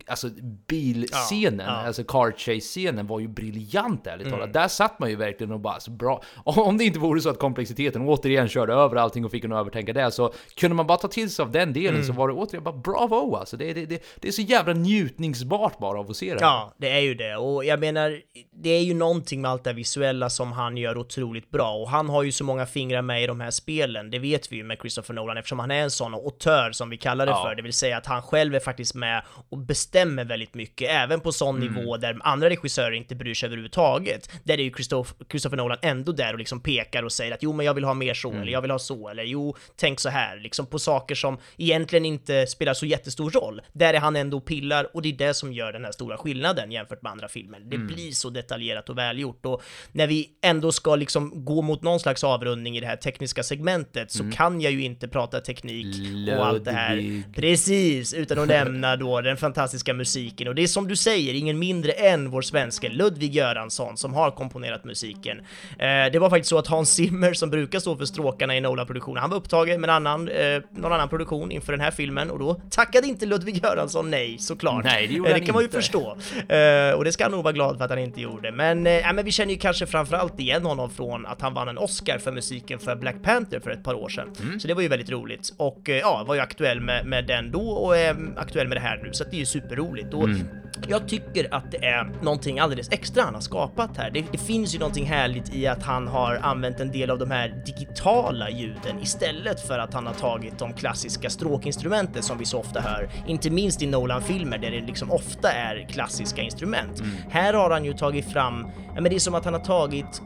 [0.07, 0.29] Alltså
[0.69, 1.87] bilscenen, Ja, ja.
[1.87, 4.39] alltså car chase-scenen var ju briljant ärligt Mm.
[4.39, 4.53] talat.
[4.53, 6.23] Där satt man ju verkligen och bara så bra.
[6.45, 9.61] Om det inte vore så att komplexiteten återigen körde över allting och fick en att
[9.61, 12.07] övertänka det, så kunde man bara ta till sig av den delen Mm.
[12.07, 13.57] så var det återigen bara bravo alltså.
[13.57, 16.41] Det, det, det, det är så jävla njutningsbart bara av att se det.
[16.41, 17.37] Ja, det är ju det.
[17.37, 18.21] Och jag menar,
[18.63, 21.73] det är ju någonting med allt det visuella som han gör otroligt bra.
[21.75, 24.57] Och han har ju så många fingrar med i de här spelen, det vet vi
[24.57, 27.43] ju med Christopher Nolan, eftersom han är en sån autör som vi kallar det Ja.
[27.45, 27.55] för.
[27.55, 31.33] Det vill säga att han själv är faktiskt med och bestämmer väldigt mycket, även på
[31.33, 31.75] sån Mm.
[31.75, 34.31] nivå där andra regissörer inte bryr sig överhuvudtaget.
[34.45, 37.53] Där är ju Christoph, Christopher Nolan ändå där och liksom pekar och säger att jo,
[37.53, 38.43] men jag vill ha mer så, Mm.
[38.43, 42.05] eller jag vill ha så, eller jo, tänk så här, liksom på saker som egentligen
[42.05, 43.61] inte spelar så jättestor roll.
[43.73, 46.17] Där är han ändå och pillar och det är det som gör den här stora
[46.17, 47.61] skillnaden jämfört med andra filmer.
[47.61, 47.87] Det Mm.
[47.87, 49.63] blir så detaljerat och välgjort och
[49.93, 54.11] när vi ändå ska liksom gå mot någon slags avrundning i det här tekniska segmentet
[54.13, 54.33] så Mm.
[54.33, 55.97] kan jag ju inte prata teknik
[56.39, 57.23] och allt det här.
[57.35, 61.59] Precis, utan att nämna då den fantastiska musiken och det är som du säger, ingen
[61.59, 65.39] mindre än vår svenske Ludvig Göransson som har komponerat musiken.
[65.79, 69.21] Eh, det var faktiskt så att Hans Zimmer som brukar stå för stråkarna i Nolan-produktionen,
[69.21, 72.39] han var upptagen med en annan, eh, någon annan produktion inför den här filmen och
[72.39, 74.85] då tackade inte Ludvig Göransson nej, såklart.
[74.85, 76.17] Nej, det gjorde Eh, det kan man ju förstå.
[76.49, 78.53] Eh, och det ska han nog vara glad för att han inte gjorde.
[78.53, 81.79] Men, eh, men vi känner ju kanske framförallt igen honom från att han vann en
[81.79, 84.29] Oscar för musiken för Black Panther för ett par år sedan.
[84.43, 84.61] Mm.
[84.61, 85.53] Så det var ju väldigt roligt.
[85.57, 88.81] Och eh, ja, var ju aktuell med, med den då och är aktuell med det
[88.81, 90.11] här nu, så det är ju superroligt.
[90.11, 90.47] Då, Mm
[90.89, 94.11] jag tycker att det är någonting alldeles extra han har skapat här.
[94.11, 97.31] Det, det finns ju någonting härligt i att han har använt en del av de
[97.31, 102.59] här digitala ljuden istället för att han har tagit de klassiska stråkinstrumenten som vi så
[102.59, 107.03] ofta hör, inte minst i Nolan-filmer där det liksom ofta är klassiska instrument.
[107.31, 110.23] Här har han ju tagit fram, ja men det är som att han har tagit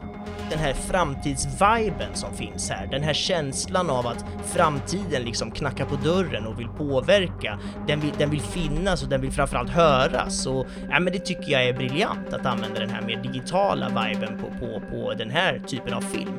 [0.49, 5.95] den här framtidsviben som finns här, den här känslan av att framtiden liksom knackar på
[5.95, 7.59] dörren och vill påverka.
[7.87, 11.51] Den vill, den vill finnas och den vill framförallt höras så ja, men det tycker
[11.51, 15.61] jag är briljant att använda den här mer digitala viben på, på, på den här
[15.67, 16.37] typen av film.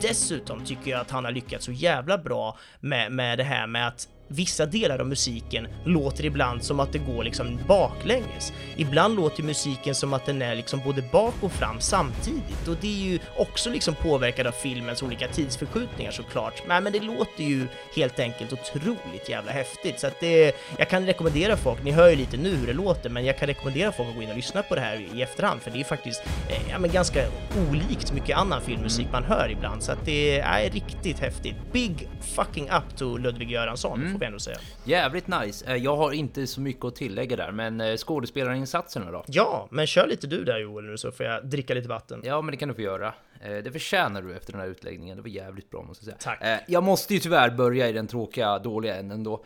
[0.00, 3.88] Dessutom tycker jag att han har lyckats så jävla bra med, med det här med
[3.88, 8.52] att vissa delar av musiken låter ibland som att det går liksom baklänges.
[8.76, 12.86] Ibland låter musiken som att den är liksom både bak och fram samtidigt och det
[12.86, 16.62] är ju också liksom påverkat av filmens olika tidsförskjutningar såklart.
[16.66, 17.66] Men, men det låter ju
[17.96, 22.16] helt enkelt otroligt jävla häftigt så att det, jag kan rekommendera folk, ni hör ju
[22.16, 24.62] lite nu hur det låter, men jag kan rekommendera folk att gå in och lyssna
[24.62, 27.20] på det här i efterhand för det är faktiskt eh, ja, men ganska
[27.70, 31.56] olikt mycket annan filmmusik man hör ibland så att det är riktigt häftigt.
[31.72, 34.58] Big fucking up to Ludvig Göransson, får vi ändå säga.
[34.84, 35.66] Jävligt nice.
[35.66, 39.24] Eh, Jag har inte så mycket att tillägga där, men eh, skådespelarinsatserna då?
[39.28, 42.20] Ja, men kör lite du där Joel nu så får jag dricka lite vatten.
[42.24, 43.14] Ja, men det kan du få göra.
[43.40, 45.16] Eh, Det förtjänar du efter den här utläggningen.
[45.16, 46.36] Det var jävligt bra måste jag säga.
[46.38, 46.64] Tack.
[46.68, 49.44] Jag måste ju tyvärr börja i den tråkiga, dåliga änden då.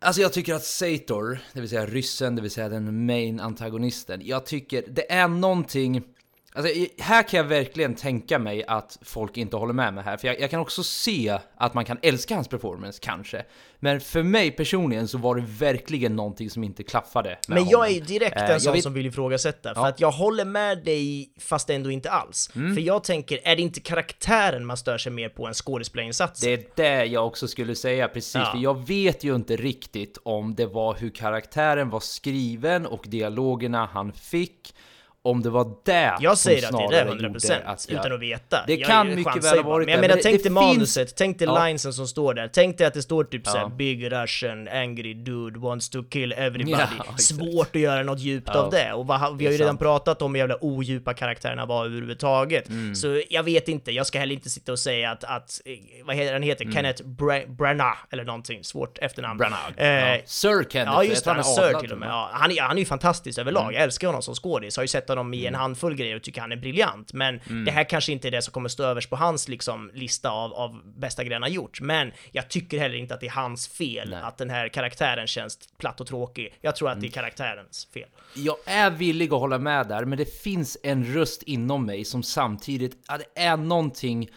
[0.00, 4.20] Alltså jag tycker att Sator, det vill säga ryssen, det vill säga den main antagonisten,
[4.24, 6.04] jag tycker det är någonting...
[6.52, 10.28] Alltså här kan jag verkligen tänka mig att folk inte håller med mig här, för
[10.28, 13.42] jag, jag kan också se att man kan älska hans performance, kanske.
[13.78, 17.70] Men för mig personligen så var det verkligen någonting som inte klaffade med Men honom.
[17.70, 19.88] jag är ju direkt Eh, en jag sån vet- som vill ifrågasätta, för Ja.
[19.88, 22.50] att jag håller med dig fast ändå inte alls.
[22.54, 22.74] Mm.
[22.74, 26.48] För jag tänker, är det inte karaktären man stör sig mer på än skådespelarinsatsen?
[26.50, 28.50] Det är det jag också skulle säga precis, Ja.
[28.52, 33.88] för jag vet ju inte riktigt om det var hur karaktären var skriven och dialogerna
[33.92, 34.74] han fick
[35.22, 37.98] om det var det Jag som säger att det är det gjorde 100% att jag-
[38.00, 38.64] utan att veta.
[38.66, 41.16] Det Jag kan mycket väl ha varit Men jag menar, men tänk dig finns- manuset,
[41.16, 41.64] tänk dig Ja.
[41.66, 42.48] linesen som står där.
[42.52, 43.68] Tänk dig att det står typ såhär Ja.
[43.68, 46.70] Big Russian, angry dude, wants to kill everybody.
[46.98, 47.16] Ja.
[47.18, 48.92] Svårt att göra något djupt av det.
[48.92, 52.68] Och vad, vi har ju redan pratat om hur jävla odjupa karaktärerna var överhuvudtaget.
[52.68, 52.94] Mm.
[52.94, 55.72] Så jag vet inte, jag ska heller inte sitta och säga att, att eh,
[56.04, 56.72] vad heter han heter?
[56.72, 59.40] Kenneth Bra- Branagh eller någonting, svårt efternamn.
[59.40, 59.50] Mm.
[59.76, 60.00] Branagh.
[60.08, 60.22] Eh, ja.
[60.26, 62.08] Sir Kenneth, Ja just det, han är Sir till och med.
[62.08, 63.74] Ja, han, är, han är ju fantastisk överlag, Mm.
[63.74, 66.40] jag älskar honom som skådis, har ju sett honom i en handfull grejer och tycker
[66.40, 67.12] han är briljant.
[67.12, 67.64] Men Mm.
[67.64, 70.52] det här kanske inte är det som kommer stå överst på hans liksom, lista av,
[70.54, 71.80] av bästa grejerna gjort.
[71.80, 75.58] Men jag tycker heller inte att det är hans fel att den här karaktären känns
[75.78, 76.54] platt och tråkig.
[76.60, 77.02] Jag tror att Mm.
[77.02, 78.08] det är karaktärens fel.
[78.34, 82.22] Jag är villig att hålla med där, men det finns en röst inom mig som
[82.22, 84.28] samtidigt, ja, det är någonting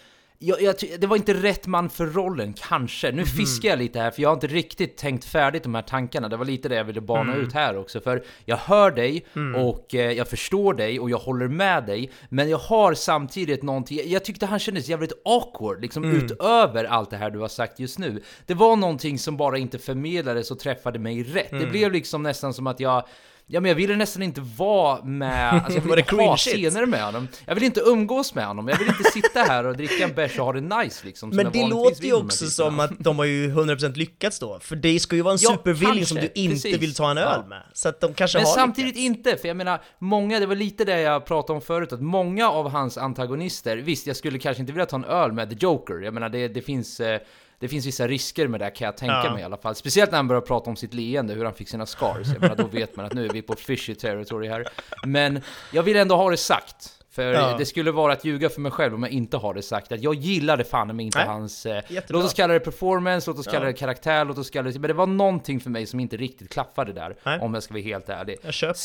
[0.45, 3.11] jag, jag, det var inte rätt man för rollen, kanske.
[3.11, 6.29] Nu fiskar jag lite här, för jag har inte riktigt tänkt färdigt de här tankarna.
[6.29, 7.45] Det var lite det jag ville bana Mm.
[7.45, 8.01] ut här också.
[8.01, 9.61] För jag hör dig Mm.
[9.65, 12.11] och eh, jag förstår dig och jag håller med dig.
[12.29, 16.15] Men jag har samtidigt någonting, jag tyckte han kändes jävligt awkward, liksom Mm.
[16.25, 18.21] utöver allt det här du har sagt just nu.
[18.45, 21.49] Det var någonting som bara inte förmedlades och träffade mig rätt.
[21.49, 21.69] Det Mm.
[21.71, 23.03] blev liksom nästan som att jag
[23.47, 27.03] Ja men jag ville nästan inte vara med, alltså jag ville inte ha scener med
[27.03, 27.27] honom.
[27.45, 30.39] Jag vill inte umgås med honom, jag vill inte sitta här och dricka en bärs
[30.39, 31.31] och ha det nice liksom.
[31.31, 34.59] som Men det låter ju också som att de har ju 100% lyckats då.
[34.59, 36.77] För det ska ju vara en Ja, supervilling som du inte precis.
[36.81, 37.45] vill ta en öl Ja.
[37.49, 37.63] med.
[37.73, 40.85] Så att de kanske Men har samtidigt inte, för jag menar, många, det var lite
[40.85, 44.73] det jag pratade om förut, att många av hans antagonister, visst jag skulle kanske inte
[44.73, 47.19] vilja ta en öl med The Joker, jag menar det, det finns eh,
[47.63, 49.33] det finns vissa risker med det kan jag tänka Ja.
[49.33, 49.75] mig i alla fall.
[49.75, 52.27] Speciellt när han börjar prata om sitt leende, hur han fick sina scars.
[52.33, 54.65] Jag menar, då vet man att nu är vi på fishy territory här.
[55.05, 55.41] Men
[55.71, 56.99] jag vill ändå ha det sagt.
[57.11, 57.55] För Ja.
[57.57, 59.91] det skulle vara att ljuga för mig själv om jag inte har det sagt.
[59.91, 61.27] Att jag gillade fan men inte Nej.
[61.27, 61.65] hans...
[61.65, 63.71] Eh, låt oss kalla det performance, låt oss kalla Ja.
[63.71, 64.79] det karaktär, låt oss kalla det...
[64.79, 67.15] Men det var någonting för mig som inte riktigt klaffade där.
[67.25, 67.39] Nej.
[67.39, 68.37] Om jag ska vara helt ärlig.
[68.41, 68.79] Jag köper det.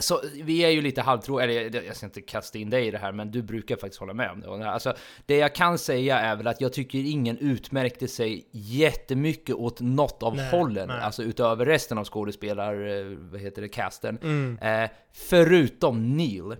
[0.00, 2.98] Så vi är ju lite halvtro, eller jag ska inte kasta in dig i det
[2.98, 4.70] här, men du brukar faktiskt hålla med om det.
[4.70, 4.94] Alltså,
[5.26, 10.22] det jag kan säga är väl att jag tycker ingen utmärkte sig jättemycket åt något
[10.22, 11.00] av Nej, hållen, nej.
[11.00, 14.18] alltså utöver resten av skådespelar, eh, vad heter det, casten.
[14.22, 14.58] Mm.
[14.82, 16.56] Eh, förutom Neil.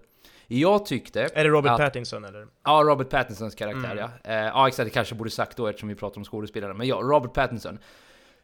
[0.47, 1.23] Jag tyckte...
[1.35, 2.47] Är det Robert att, Pattinson eller?
[2.65, 3.99] Ja, Robert Pattinsons karaktär Mm.
[3.99, 4.31] ja.
[4.31, 6.75] Eh, ja, exakt, det kanske borde sagt då eftersom vi pratar om skådespelare.
[6.75, 7.79] Men ja, Robert Pattinson.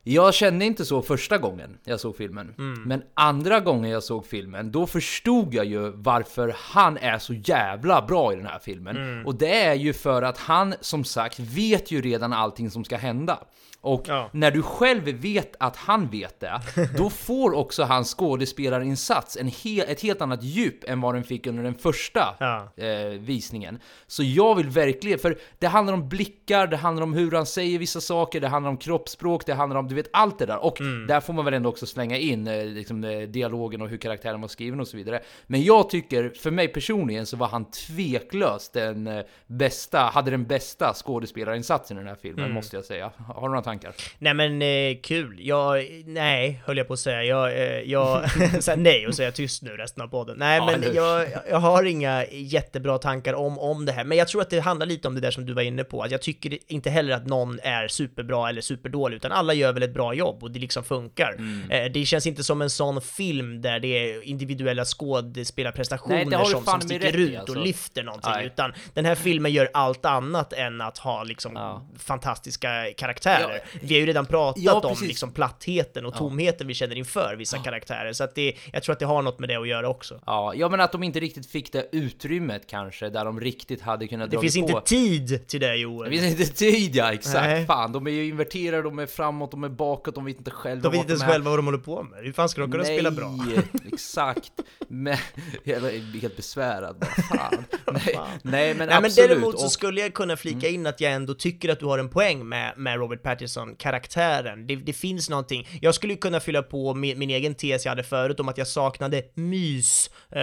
[0.02, 2.54] Jag kände inte så första gången jag såg filmen.
[2.58, 2.82] Mm.
[2.82, 8.02] Men andra gången jag såg filmen, då förstod jag ju varför han är så jävla
[8.02, 8.96] bra i den här filmen.
[8.96, 9.26] Mm.
[9.26, 12.96] Och det är ju för att han, som sagt, vet ju redan allting som ska
[12.96, 13.38] hända.
[13.82, 16.60] Och när du själv vet att han vet det,
[16.98, 21.46] då får också hans skådespelarinsats en he ett helt annat djup än vad den fick
[21.46, 22.34] under den första
[22.76, 23.78] eh, visningen.
[24.06, 27.78] Så jag vill verkligen, för det handlar om blickar, det handlar om hur han säger
[27.78, 30.64] vissa saker, det handlar om kroppsspråk, det handlar om, du vet, allt det där.
[30.64, 31.06] Och Mm.
[31.06, 34.40] där får man väl ändå också slänga in eh, liksom, eh, dialogen och hur karaktären
[34.40, 35.20] var skriven och så vidare.
[35.46, 40.44] Men jag tycker, för mig personligen, så var han tveklöst den eh, bästa, hade den
[40.44, 42.54] bästa skådespelarinsatsen i den här filmen, Mm.
[42.54, 43.10] måste jag säga.
[43.16, 43.94] Har du några tankar?
[44.18, 45.38] Nej men eh, kul.
[45.40, 47.24] Jag, nej, höll jag på att säga.
[47.24, 48.30] Jag, eh, jag
[48.62, 50.36] säger nej och säga tyst nu resten av podden.
[50.38, 54.04] Nej Ja, men jag, jag har inga jättebra tankar om, om det här.
[54.04, 56.02] Men jag tror att det handlar lite om det där som du var inne på.
[56.02, 59.82] Att jag tycker inte heller att någon är superbra eller superdålig, utan alla gör väl
[59.82, 61.34] ett bra jobb och det liksom funkar.
[61.38, 61.70] Mm.
[61.70, 66.50] Eh, det känns inte som en sån film där det är individuella Nej, skådespelarprestationer du
[66.50, 67.58] som, som sticker ut alltså.
[67.58, 68.32] och lyfter någonting.
[68.34, 68.46] Nej.
[68.46, 73.59] Utan den här filmen gör allt annat än att ha liksom fantastiska karaktärer.
[73.80, 77.58] Vi har ju redan pratat Ja, om liksom plattheten och tomheten vi känner inför vissa
[77.58, 78.12] karaktärer.
[78.12, 80.20] Så att det, jag tror att det har något med det att göra också.
[80.26, 84.08] Ja, ja men att de inte riktigt fick det utrymmet kanske, där de riktigt hade
[84.08, 84.60] kunnat Det finns på.
[84.60, 86.10] inte tid till det Joel.
[86.10, 87.34] Det finns inte tid ja, exakt.
[87.46, 87.66] Nej.
[87.66, 90.82] Fan, de är ju inverterade, de är framåt, de är bakåt, de vet inte själva
[90.82, 92.24] De vet inte ens själva vad de håller på med.
[92.24, 93.38] Hur fan ska de kunna Nej, spela bra?
[93.92, 94.52] exakt.
[94.88, 95.16] Men,
[95.64, 96.96] jag är helt besvärad.
[96.98, 97.64] Bara, fan.
[97.92, 99.30] Nej, nej, men Nej, men absolut.
[99.30, 102.08] däremot så skulle jag kunna flika in att jag ändå tycker att du har en
[102.08, 103.22] poäng med, med Robert
[103.56, 104.66] Pattinson-karaktären.
[104.66, 105.68] Det, det finns någonting.
[105.80, 108.58] Jag skulle ju kunna fylla på min, min egen tes jag hade förut om att
[108.58, 110.40] jag saknade mys, eh,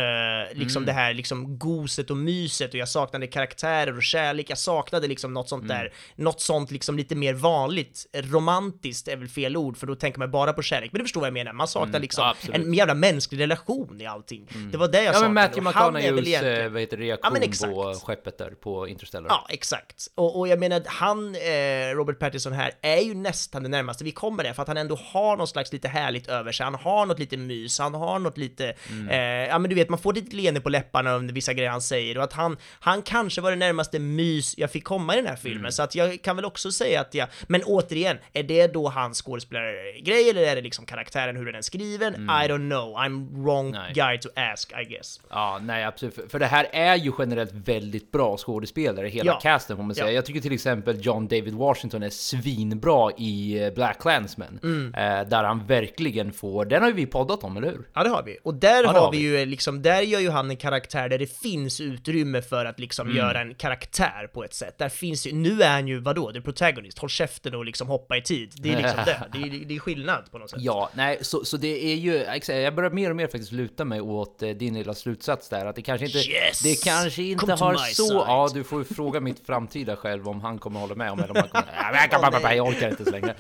[0.58, 0.86] liksom Mm.
[0.86, 4.50] det här liksom goset och myset och jag saknade karaktärer och kärlek.
[4.50, 5.78] Jag saknade liksom något sånt Mm.
[5.78, 8.06] där, något sånt liksom lite mer vanligt.
[8.14, 11.22] Romantiskt är väl fel ord för då tänker man bara på kärlek, men du förstår
[11.22, 11.54] vad jag menar.
[11.54, 12.56] Man saknar Mm, liksom ja, absolut.
[12.66, 14.48] en jävla mänsklig relation i allting.
[14.72, 15.34] Det var det jag Ja saknade.
[15.34, 17.74] men Matthew väl McConaughys, egentligen- eh, vad heter det, Ja, reaktion exakt.
[17.74, 19.28] på skeppet där, på Interstellar.
[19.30, 20.08] Ja, exakt.
[20.16, 24.12] Och, och jag menar, han, eh, Robert Pattinson här, är ju nästan det närmaste vi
[24.12, 26.64] kommer det, för att han ändå har något slags lite härligt över sig.
[26.64, 29.10] Han har något lite mys, han har något lite, Mm.
[29.10, 31.82] eh, ja men du vet, man får lite leende på läpparna under vissa grejer han
[31.82, 35.28] säger, och att han, han kanske var det närmaste mys jag fick komma i den
[35.28, 35.72] här filmen, Mm.
[35.72, 39.22] så att jag kan väl också säga att jag, men återigen, är det då hans
[39.22, 42.16] skådespelargrej eller är det liksom karaktären, hur den är skriven?
[42.16, 42.30] Mm.
[42.30, 43.94] I don't know, I'm wrong Nej.
[43.94, 45.22] guy to ask, I guess.
[45.30, 46.16] Ja, nej absolut.
[46.16, 49.40] För- För det här är ju generellt väldigt bra skådespelare, hela Ja.
[49.40, 50.08] casten får man säga.
[50.08, 50.12] Ja.
[50.12, 52.87] Jag tycker till exempel John David Washington är svinbra
[53.18, 54.60] i eh, Black Klansman.
[54.64, 54.94] Mm.
[54.94, 57.88] Eh, där han verkligen får, den har ju vi poddat om, eller hur?
[57.94, 58.38] Ja, det har vi.
[58.44, 61.18] Och där Ja, har har vi ju liksom, där gör ju han en karaktär där
[61.18, 63.18] det finns utrymme för att liksom Mm.
[63.18, 64.78] göra en karaktär på ett sätt.
[64.78, 68.18] Där finns ju, nu är han ju, vadå, är protagonist, håll käften och liksom hoppa
[68.18, 68.52] i tid.
[68.58, 69.24] Det är liksom det.
[69.34, 70.60] Det är, det är skillnad på något sätt.
[70.62, 74.02] Ja, nej, så, så det är ju, jag börjar mer och mer faktiskt luta mig
[74.02, 76.60] åt eh, din lilla slutsats där, att det kanske inte, Yes!
[76.62, 78.16] det kanske inte Come har så, side.
[78.18, 81.30] ja du får ju fråga mitt framtida själv om han kommer hålla med om eller
[81.32, 83.36] om han kommer, ja, jag, kan, bara, jag orkar inte så länge.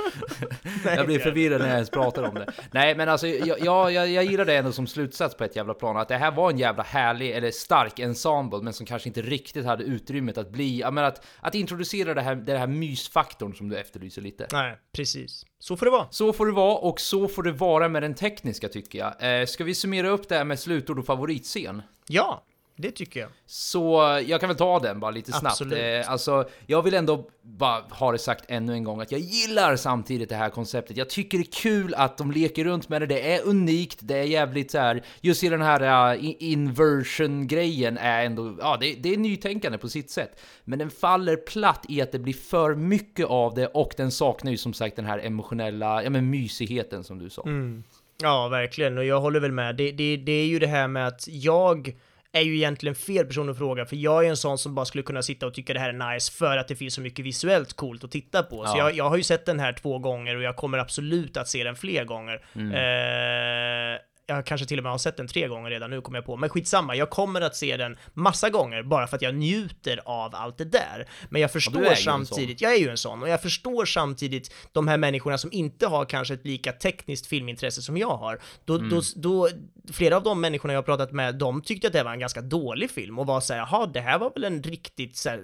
[0.96, 2.54] jag blir förvirrad när jag ens pratar om det.
[2.72, 5.98] Nej, men alltså, jag, jag, jag, gillar det ändå som slutsats på ett jävla plan,
[5.98, 9.66] att det här var en jävla härlig, eller stark ensemble, men som kanske inte riktigt
[9.66, 13.70] hade utrymmet att bli, ja men att, att introducera det här, det här mysfaktorn som
[13.70, 14.48] du efterlyser lite.
[14.52, 15.46] Nej, precis.
[15.60, 16.08] Så får det vara.
[16.10, 19.40] Så får det vara och så får det vara med den tekniska tycker jag.
[19.40, 21.82] Eh, ska vi summera upp det här med slutord och favoritscen?
[22.08, 22.44] Ja,
[22.80, 23.30] det tycker jag.
[23.46, 25.46] Så jag kan väl ta den bara lite snabbt.
[25.46, 26.06] Absolut.
[26.06, 29.76] Eh, alltså, jag vill ändå bara ha det sagt ännu en gång att jag gillar
[29.76, 30.98] samtidigt det här konceptet.
[30.98, 33.06] Jag tycker det är kul att de leker runt med det.
[33.06, 35.04] Det är unikt, det är jävligt så här.
[35.22, 40.10] Just i den här uh, inversion-grejen är ändå, ja, det, det är nytänkande på sitt
[40.10, 40.40] sätt.
[40.64, 44.52] Men den faller platt i att det blir för mycket av det och den saknar
[44.52, 47.44] ju som sagt den här emotionella, ja men mysigheten som du sa.
[47.46, 47.84] Mm.
[48.22, 48.98] Ja, verkligen.
[48.98, 49.76] Och jag håller väl med.
[49.76, 51.96] Det, det, det är ju det här med att jag
[52.32, 55.04] är ju egentligen fel person att fråga, för jag är en sån som bara skulle
[55.04, 57.74] kunna sitta och tycka det här är nice för att det finns så mycket visuellt
[57.74, 58.66] coolt att titta på.
[58.66, 58.78] Så Ja.
[58.78, 61.64] jag, jag har ju sett den här två gånger och jag kommer absolut att se
[61.64, 62.46] den fler gånger.
[62.56, 62.72] Mm.
[62.74, 64.00] Eh,
[64.30, 66.38] jag kanske till och med har sett den tre gånger redan nu kommer jag på,
[66.38, 70.36] men skitsamma, jag kommer att se den massa gånger bara för att jag njuter av
[70.36, 71.08] allt det där.
[71.30, 74.98] Men jag förstår samtidigt, jag är ju en sån, och jag förstår samtidigt de här
[74.98, 78.40] människorna som inte har kanske ett lika tekniskt filmintresse som jag har.
[78.66, 78.90] Då, Mm.
[78.90, 79.50] då, då,
[79.94, 82.42] flera av de människorna jag har pratat med, de tyckte att det var en ganska
[82.42, 85.44] dålig film och var såhär, jaha, det här var väl en riktigt så här,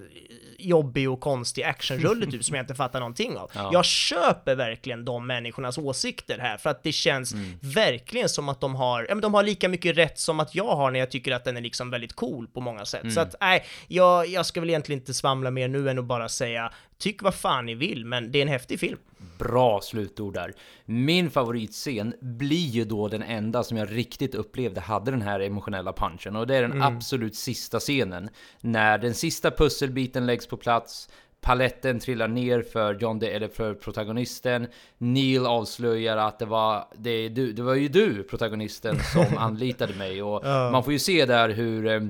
[0.58, 3.50] jobbig och konstig actionrulle typ som jag inte fattar någonting av.
[3.54, 3.70] Ja.
[3.72, 7.58] Jag köper verkligen de människornas åsikter här för att det känns Mm.
[7.60, 10.76] verkligen som att de har, ja men de har lika mycket rätt som att jag
[10.76, 13.02] har när jag tycker att den är liksom väldigt cool på många sätt.
[13.02, 13.14] Mm.
[13.14, 16.28] Så att nej, jag, jag ska väl egentligen inte svamla mer nu än att bara
[16.28, 18.98] säga tyck vad fan ni vill, men det är en häftig film.
[19.38, 20.52] Bra slutord där.
[20.84, 25.92] Min favoritscen blir ju då den enda som jag riktigt upplevde hade den här emotionella
[25.92, 26.82] punchen och det är den Mm.
[26.96, 28.28] absolut sista scenen.
[28.60, 31.08] När den sista pusselbiten läggs på plats,
[31.40, 34.66] paletten trillar ner för John De, eller för protagonisten.
[34.98, 40.22] Neil avslöjar att det var, det, du, det var ju du, protagonisten, som anlitade mig
[40.22, 40.70] och Ja.
[40.70, 42.00] man får ju se där hur eh,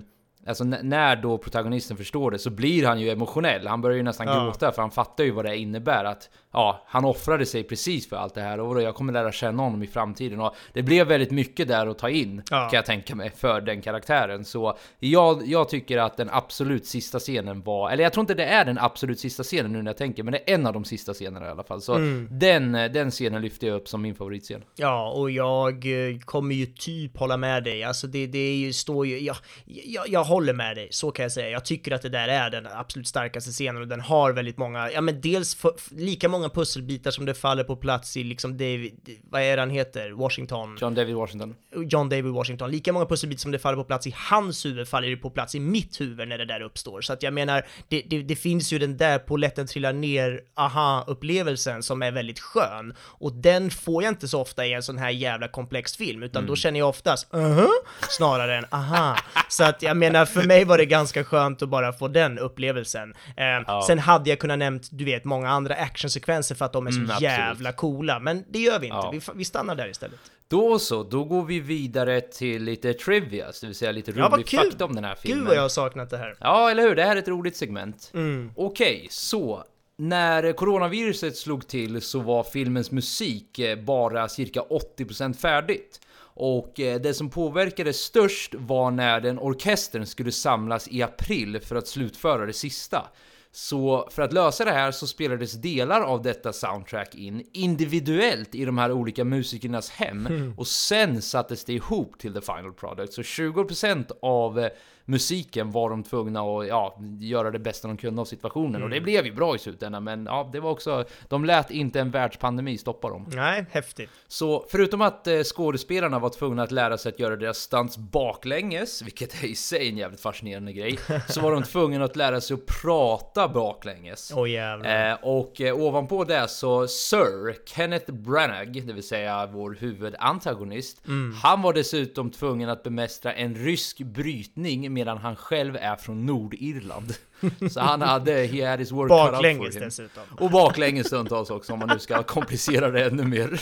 [0.47, 3.67] Alltså när då protagonisten förstår det så blir han ju emotionell.
[3.67, 4.45] Han börjar ju nästan Ja.
[4.45, 8.17] gråta för han fattar ju vad det innebär att ja, han offrade sig precis för
[8.17, 11.31] allt det här och jag kommer lära känna honom i framtiden och det blev väldigt
[11.31, 12.57] mycket där att ta in Ja.
[12.71, 14.45] kan jag tänka mig för den karaktären.
[14.45, 18.45] Så jag, jag tycker att den absolut sista scenen var, eller jag tror inte det
[18.45, 20.85] är den absolut sista scenen nu när jag tänker, men det är en av de
[20.85, 21.81] sista scenerna i alla fall.
[21.83, 22.29] Så Mm.
[22.31, 24.63] den, den scenen lyfter jag upp som min favoritscen.
[24.77, 27.85] Ja, och jag eh, kommer ju typ hålla med dig.
[27.85, 29.35] Alltså det, det är ju, står ju, ja,
[29.65, 31.49] jag, jag håller med dig, så kan jag säga.
[31.49, 34.91] Jag tycker att det där är den absolut starkaste scenen och den har väldigt många,
[34.91, 38.93] ja men dels för, lika många pusselbitar som det faller på plats i liksom David,
[39.31, 40.11] vad är det han heter?
[40.11, 40.79] Washington?
[40.81, 41.55] John David Washington.
[41.77, 42.71] John David Washington.
[42.71, 45.55] Lika många pusselbitar som det faller på plats i hans huvud faller det på plats
[45.55, 47.01] i mitt huvud när det där uppstår.
[47.01, 51.83] Så att jag menar, det, det, det finns ju den där poletten trillar ner, aha-upplevelsen
[51.83, 52.95] som är väldigt skön.
[53.01, 56.41] Och den får jag inte så ofta i en sån här jävla komplex film, utan
[56.45, 56.49] Mm.
[56.49, 57.67] då känner jag oftast uh
[58.09, 59.17] snarare än aha.
[59.49, 63.15] Så att jag menar, för mig var det ganska skönt att bara få den upplevelsen.
[63.37, 66.91] Eh, Sen hade jag kunnat nämnt, du vet, många andra actionsekvenser för att de är
[66.91, 67.23] så Mm, absolut.
[67.31, 68.97] jävla coola, men det gör vi inte.
[68.97, 69.11] Ja.
[69.13, 70.19] Vi, vi stannar där istället.
[70.49, 74.49] Då så, då går vi vidare till lite trivias, det vill säga lite Ja, rolig
[74.49, 75.39] fakta om den här filmen.
[75.39, 76.35] Gud vad jag har saknat det här.
[76.41, 76.95] Ja, eller hur?
[76.95, 78.11] Det här är ett roligt segment.
[78.15, 78.51] Mm.
[78.57, 79.65] Okej, så
[79.99, 84.61] när coronaviruset slog till så var filmens musik eh, bara cirka
[84.99, 86.01] 80% färdigt.
[86.37, 91.77] Och eh, det som påverkade störst var när den orkestern skulle samlas i april för
[91.77, 93.07] att slutföra det sista.
[93.53, 98.65] Så för att lösa det här så spelades delar av detta soundtrack in individuellt i
[98.65, 100.55] de här olika musikernas hem Mm.
[100.59, 103.13] och sen sattes det ihop till the final product.
[103.13, 104.69] Så 20% av eh,
[105.05, 108.83] musiken var de tvungna att ja, göra det bästa de kunde av situationen.
[108.83, 109.05] Och det Mm.
[109.05, 111.05] blev ju bra i slutändan, men ja, det var också...
[111.29, 113.27] De lät inte en världspandemi stoppa dem.
[113.29, 114.11] Nej, häftigt.
[114.29, 119.03] Så förutom att eh, skådespelarna var tvungna att lära sig att göra deras stunts baklänges,
[119.03, 120.99] vilket är i sig en jävligt fascinerande grej,
[121.29, 124.33] så var de tvungna att lära sig att prata baklänges.
[124.49, 125.11] Jävlar.
[125.11, 131.35] Eh, och eh, ovanpå det så Sir Kenneth Branagh, det vill säga vår huvudantagonist, Mm.
[131.43, 137.15] han var dessutom tvungen att bemästra en rysk brytning medan han själv är från Nordirland.
[137.71, 140.23] Så han hade, he had his work Baklänges dessutom.
[140.39, 143.61] Och baklänges stundtals också om man nu ska komplicera det ännu mer.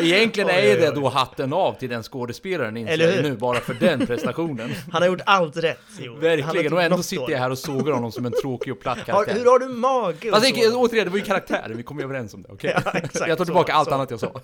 [0.00, 4.06] Egentligen är Oj, det då hatten av till den skådespelaren inser nu bara för den
[4.06, 4.70] prestationen.
[4.92, 5.78] Han har gjort allt rätt.
[5.98, 8.98] Har Verkligen, och ändå sitter jag här och sågar honom som en tråkig och platt
[8.98, 9.34] Har, karaktär.
[9.34, 10.32] hur har du mage?
[10.32, 12.76] Alltså, återigen, det var ju karaktären, vi kom ju överens om det, okej?
[12.84, 13.94] Ja, exakt, jag tar tillbaka så, allt så.
[13.94, 14.40] annat jag sa.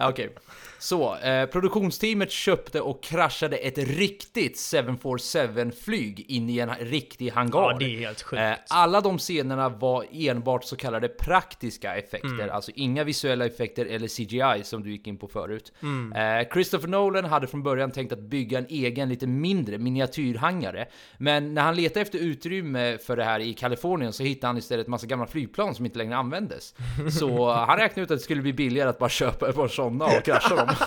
[0.00, 0.34] Okej.
[0.80, 7.50] Så, eh, produktionsteamet köpte och kraschade ett riktigt 747-flyg in i en riktig hangar.
[7.72, 8.40] Ja, det är helt sjukt.
[8.42, 12.50] Eh, alla de scenerna var enbart så kallade praktiska effekter, Mm.
[12.50, 15.72] alltså inga visuella effekter eller CGI som du gick in på förut.
[15.82, 16.12] Mm.
[16.40, 20.88] Eh, Christopher Nolan hade från början tänkt att bygga en egen, lite mindre miniatyrhangare.
[21.18, 24.86] Men när han letade efter utrymme för det här i Kalifornien så hittade han istället
[24.86, 26.74] massa gamla flygplan som inte längre användes.
[27.18, 30.04] Så han räknade ut att det skulle bli billigare att bara köpa ett par sådana
[30.04, 30.67] och krascha dem.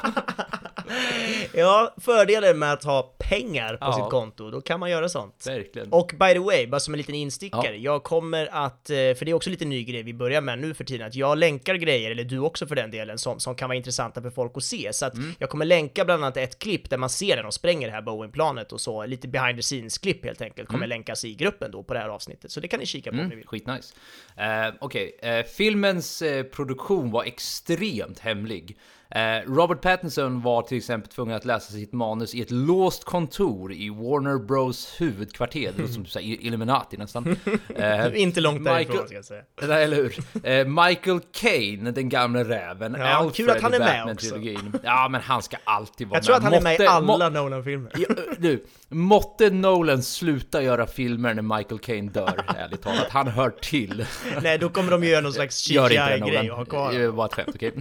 [1.53, 3.93] Ja, fördelen med att ha pengar på Ja.
[3.93, 5.43] sitt konto, då kan man göra sånt.
[5.47, 5.87] Verkligen.
[5.93, 7.93] Och by the way, bara som en liten instickare, Ja.
[7.93, 10.73] jag kommer att, eh, för det är också lite ny grej vi börjar med nu
[10.73, 13.69] för tiden, att jag länkar grejer, eller du också för den delen, som, som kan
[13.69, 14.93] vara intressanta för folk att se.
[14.93, 15.35] Så att Mm.
[15.39, 18.01] jag kommer länka bland annat ett klipp där man ser när de spränger det här
[18.01, 20.89] Boeing-planet och så, lite behind the scenes-klipp helt enkelt, kommer Mm.
[20.89, 22.51] länkas i gruppen då på det här avsnittet.
[22.51, 23.47] Så det kan ni kika på om ni vill.
[23.47, 23.93] Skitnice.
[24.39, 28.77] Uh, Okej, eh, filmens eh, produktion var extremt hemlig.
[29.15, 33.73] Eh, Robert Pattinson var till exempel tvungen att läsa sitt manus i ett låst kontor
[33.73, 37.35] i Warner Bros huvudkvarter, det låter som här Illuminati nästan.
[37.75, 39.41] Eh, Inte långt därifrån Michael- ska jag säga.
[39.67, 40.17] Nej, eller hur?
[40.43, 42.95] Eh, Michael Caine, den gamla räven.
[42.99, 44.79] Ja, Alfred kul att han är med Batman-trilogin.
[44.83, 47.91] Ja, men han ska alltid vara Jag tror att han är med i alla Nolan-filmer.
[48.37, 53.07] Du, måtte Nolan sluta göra filmer när Michael Caine dör, ärligt talat.
[53.09, 54.05] Han hör till.
[54.41, 56.51] Nej, då kommer de göra någon slags Gör inte det CGI-grej Nolan.
[56.51, 57.73] och ha kvar Det var ett skämt, okej?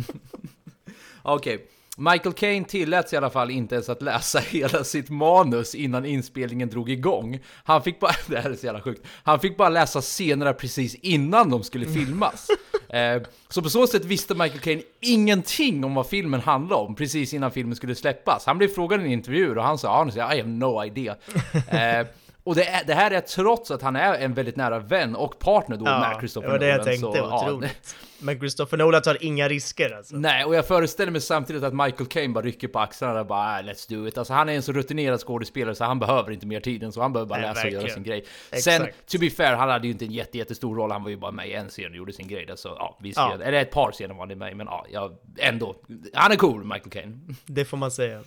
[1.22, 1.66] Okej.
[1.96, 6.68] Michael Caine tilläts i alla fall inte ens att läsa hela sitt manus innan inspelningen
[6.68, 7.38] drog igång.
[7.64, 10.94] Han fick bara, det här är så jävla sjukt, han fick bara läsa scenerna precis
[10.94, 12.48] innan de skulle filmas.
[12.88, 17.34] eh, så på så sätt visste Michael Caine ingenting om vad filmen handlade om precis
[17.34, 18.46] innan filmen skulle släppas.
[18.46, 21.16] Han blev frågad i en intervju och han sa honestly, I have no idea.
[21.68, 22.06] Eh,
[22.50, 25.38] och det, är, det här är trots att han är en väldigt nära vän och
[25.38, 27.96] partner då med Christopher det var det jag Nolan, tänkte, så, ja, otroligt.
[28.18, 30.16] Men Christopher Nolan tar inga risker alltså.
[30.16, 33.58] Nej, och jag föreställer mig samtidigt att Michael Caine bara rycker på axlarna och bara
[33.58, 34.18] ah, let's do it.
[34.18, 37.02] Alltså han är en så rutinerad skådespelare så han behöver inte mer tid än så.
[37.02, 37.94] Han behöver bara Nej, läsa och göra verkligen.
[37.94, 38.24] sin grej.
[38.50, 38.64] Exakt.
[38.76, 40.90] Sen, to be fair, han hade ju inte en jätte, jättestor roll.
[40.90, 42.56] Han var ju bara med i en scen och gjorde sin grej där.
[42.56, 43.38] Så ja, vi ser, Ja.
[43.42, 45.76] eller ett par scener var han med men ja, ja, ändå.
[46.14, 47.36] Han är cool, Michael Caine.
[47.46, 48.20] Det får man säga.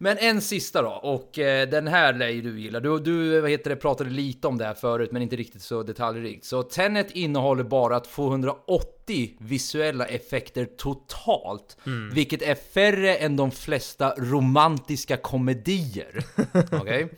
[0.00, 2.80] Men en sista då, och eh, den här lär ju du gilla.
[2.80, 5.82] Du, du vad heter det, pratade lite om det här förut, men inte riktigt så
[5.82, 6.44] detaljrikt.
[6.44, 12.10] Så Tenet innehåller bara 280 visuella effekter totalt, Mm.
[12.14, 16.24] vilket är färre än de flesta romantiska komedier.
[16.80, 17.08] Okej?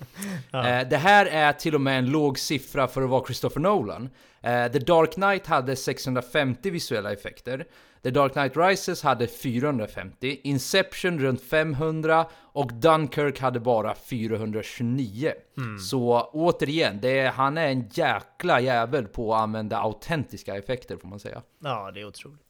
[0.52, 4.08] Eh, det här är till och med en låg siffra för att vara Christopher Nolan.
[4.42, 7.64] Eh, The Dark Knight hade 650 visuella effekter.
[8.02, 15.32] The Dark Knight Rises hade 450, Inception runt 500 och Dunkirk hade bara 429.
[15.78, 21.20] Så återigen, är, han är en jäkla jävel på att använda autentiska effekter får man
[21.20, 21.42] säga.
[21.62, 22.40] Ja, det är otroligt.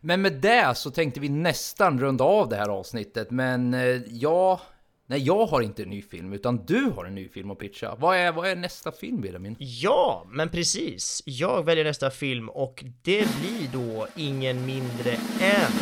[0.00, 4.60] Men med det så tänkte vi nästan runda av det här avsnittet, men eh, ja...
[5.08, 7.94] Nej, jag har inte en ny film, utan du har en ny film att pitcha.
[7.98, 9.56] Vad är, vad är nästa film, Benjamin?
[9.58, 11.22] Ja, men precis.
[11.26, 15.72] Jag väljer nästa film och det blir då ingen mindre än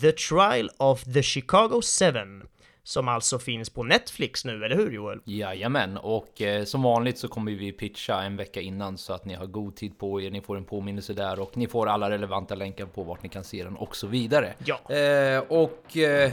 [0.00, 2.48] The Trial of the Chicago 7
[2.82, 5.20] som alltså finns på Netflix nu, eller hur Joel?
[5.24, 9.34] Jajamän, och eh, som vanligt så kommer vi pitcha en vecka innan så att ni
[9.34, 12.54] har god tid på er, ni får en påminnelse där och ni får alla relevanta
[12.54, 14.54] länkar på vart ni kan se den och så vidare.
[14.64, 14.94] Ja.
[14.94, 16.32] Eh, och eh,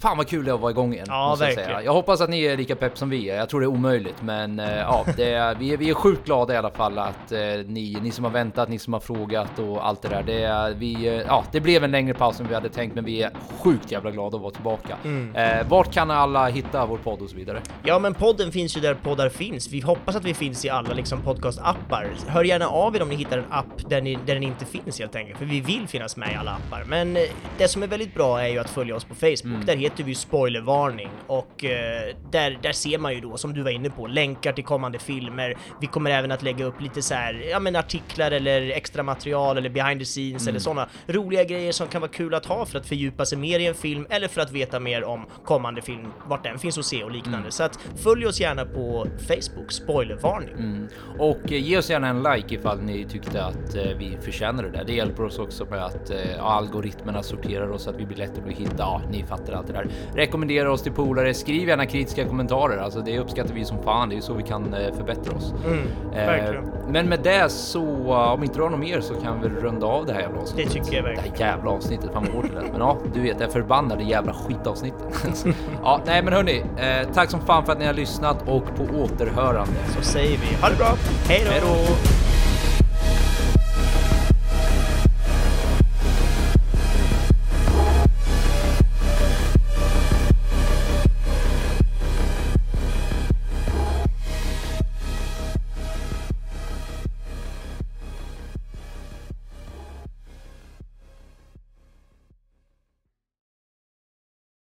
[0.00, 1.06] fan vad kul det är att vara igång igen.
[1.08, 1.68] Ja, måste jag, verkligen.
[1.68, 1.82] säga.
[1.82, 3.36] jag hoppas att ni är lika pepp som vi är.
[3.36, 6.54] Jag tror det är omöjligt, men eh, ja, är, vi, är, vi är sjukt glada
[6.54, 9.86] i alla fall att eh, ni, ni som har väntat, ni som har frågat och
[9.86, 10.22] allt det där.
[10.22, 13.04] Det, är, vi, eh, ja, det blev en längre paus än vi hade tänkt, men
[13.04, 14.96] vi är sjukt jävla glada att vara tillbaka.
[15.04, 15.34] Mm.
[15.34, 17.62] Eh, vart kan alla hitta vår podd och så vidare?
[17.82, 19.72] Ja, men podden finns ju där poddar finns.
[19.72, 22.10] Vi hoppas att vi finns i alla liksom podcast-appar.
[22.26, 24.98] Hör gärna av er om ni hittar en app där, ni, där den inte finns
[24.98, 26.84] helt enkelt, för vi vill finnas med i alla appar.
[26.88, 27.22] Men eh,
[27.58, 29.66] det som är väldigt bra är ju att följa oss på Facebook.
[29.66, 33.70] Där heter vi spoilervarning och eh, där, där ser man ju då, som du var
[33.70, 35.54] inne på, länkar till kommande filmer.
[35.80, 39.58] Vi kommer även att lägga upp lite så här, ja men artiklar eller extra material
[39.58, 40.48] eller behind the scenes Mm.
[40.48, 43.58] eller sådana roliga grejer som kan vara kul att ha för att fördjupa sig mer
[43.60, 46.84] i en film eller för att veta mer om kommande film, vart den finns att
[46.84, 47.38] se och liknande.
[47.38, 47.50] Mm.
[47.50, 50.54] Så att följ oss gärna på Facebook, spoilervarning.
[50.54, 50.88] Mm.
[51.18, 54.70] Och eh, ge oss gärna en like ifall ni tyckte att eh, vi förtjänar det
[54.70, 54.84] där.
[54.84, 58.52] Det hjälper oss också med att eh, algoritmerna sorterar oss så att vi blir lättare
[58.52, 58.74] att hitta.
[58.78, 59.77] Ja, ni fattar allt det där.
[60.14, 61.34] Rekommendera oss till polare.
[61.34, 62.78] Skriv gärna kritiska kommentarer.
[62.78, 64.08] Alltså, det uppskattar vi som fan.
[64.08, 65.54] Det är så vi kan eh, förbättra oss.
[65.66, 65.78] Mm,
[66.14, 66.64] verkligen.
[66.88, 69.86] men med det så eh, om inte du har något mer så kan vi runda
[69.86, 70.72] av det här jävla avsnittet.
[70.74, 71.36] Det tycker jag Det verkligen.
[71.38, 72.10] här jävla avsnittet.
[72.12, 72.70] Fan vad hårt det lät.
[72.72, 75.44] Men ja, du vet, det förbannade jävla skitavsnittet.
[75.82, 78.82] ja, nej, men hörni, eh, tack som fan för att ni har lyssnat och på
[79.02, 79.72] återhörande.
[79.96, 80.94] Så säger vi ha det bra!
[81.28, 81.94] Hej då!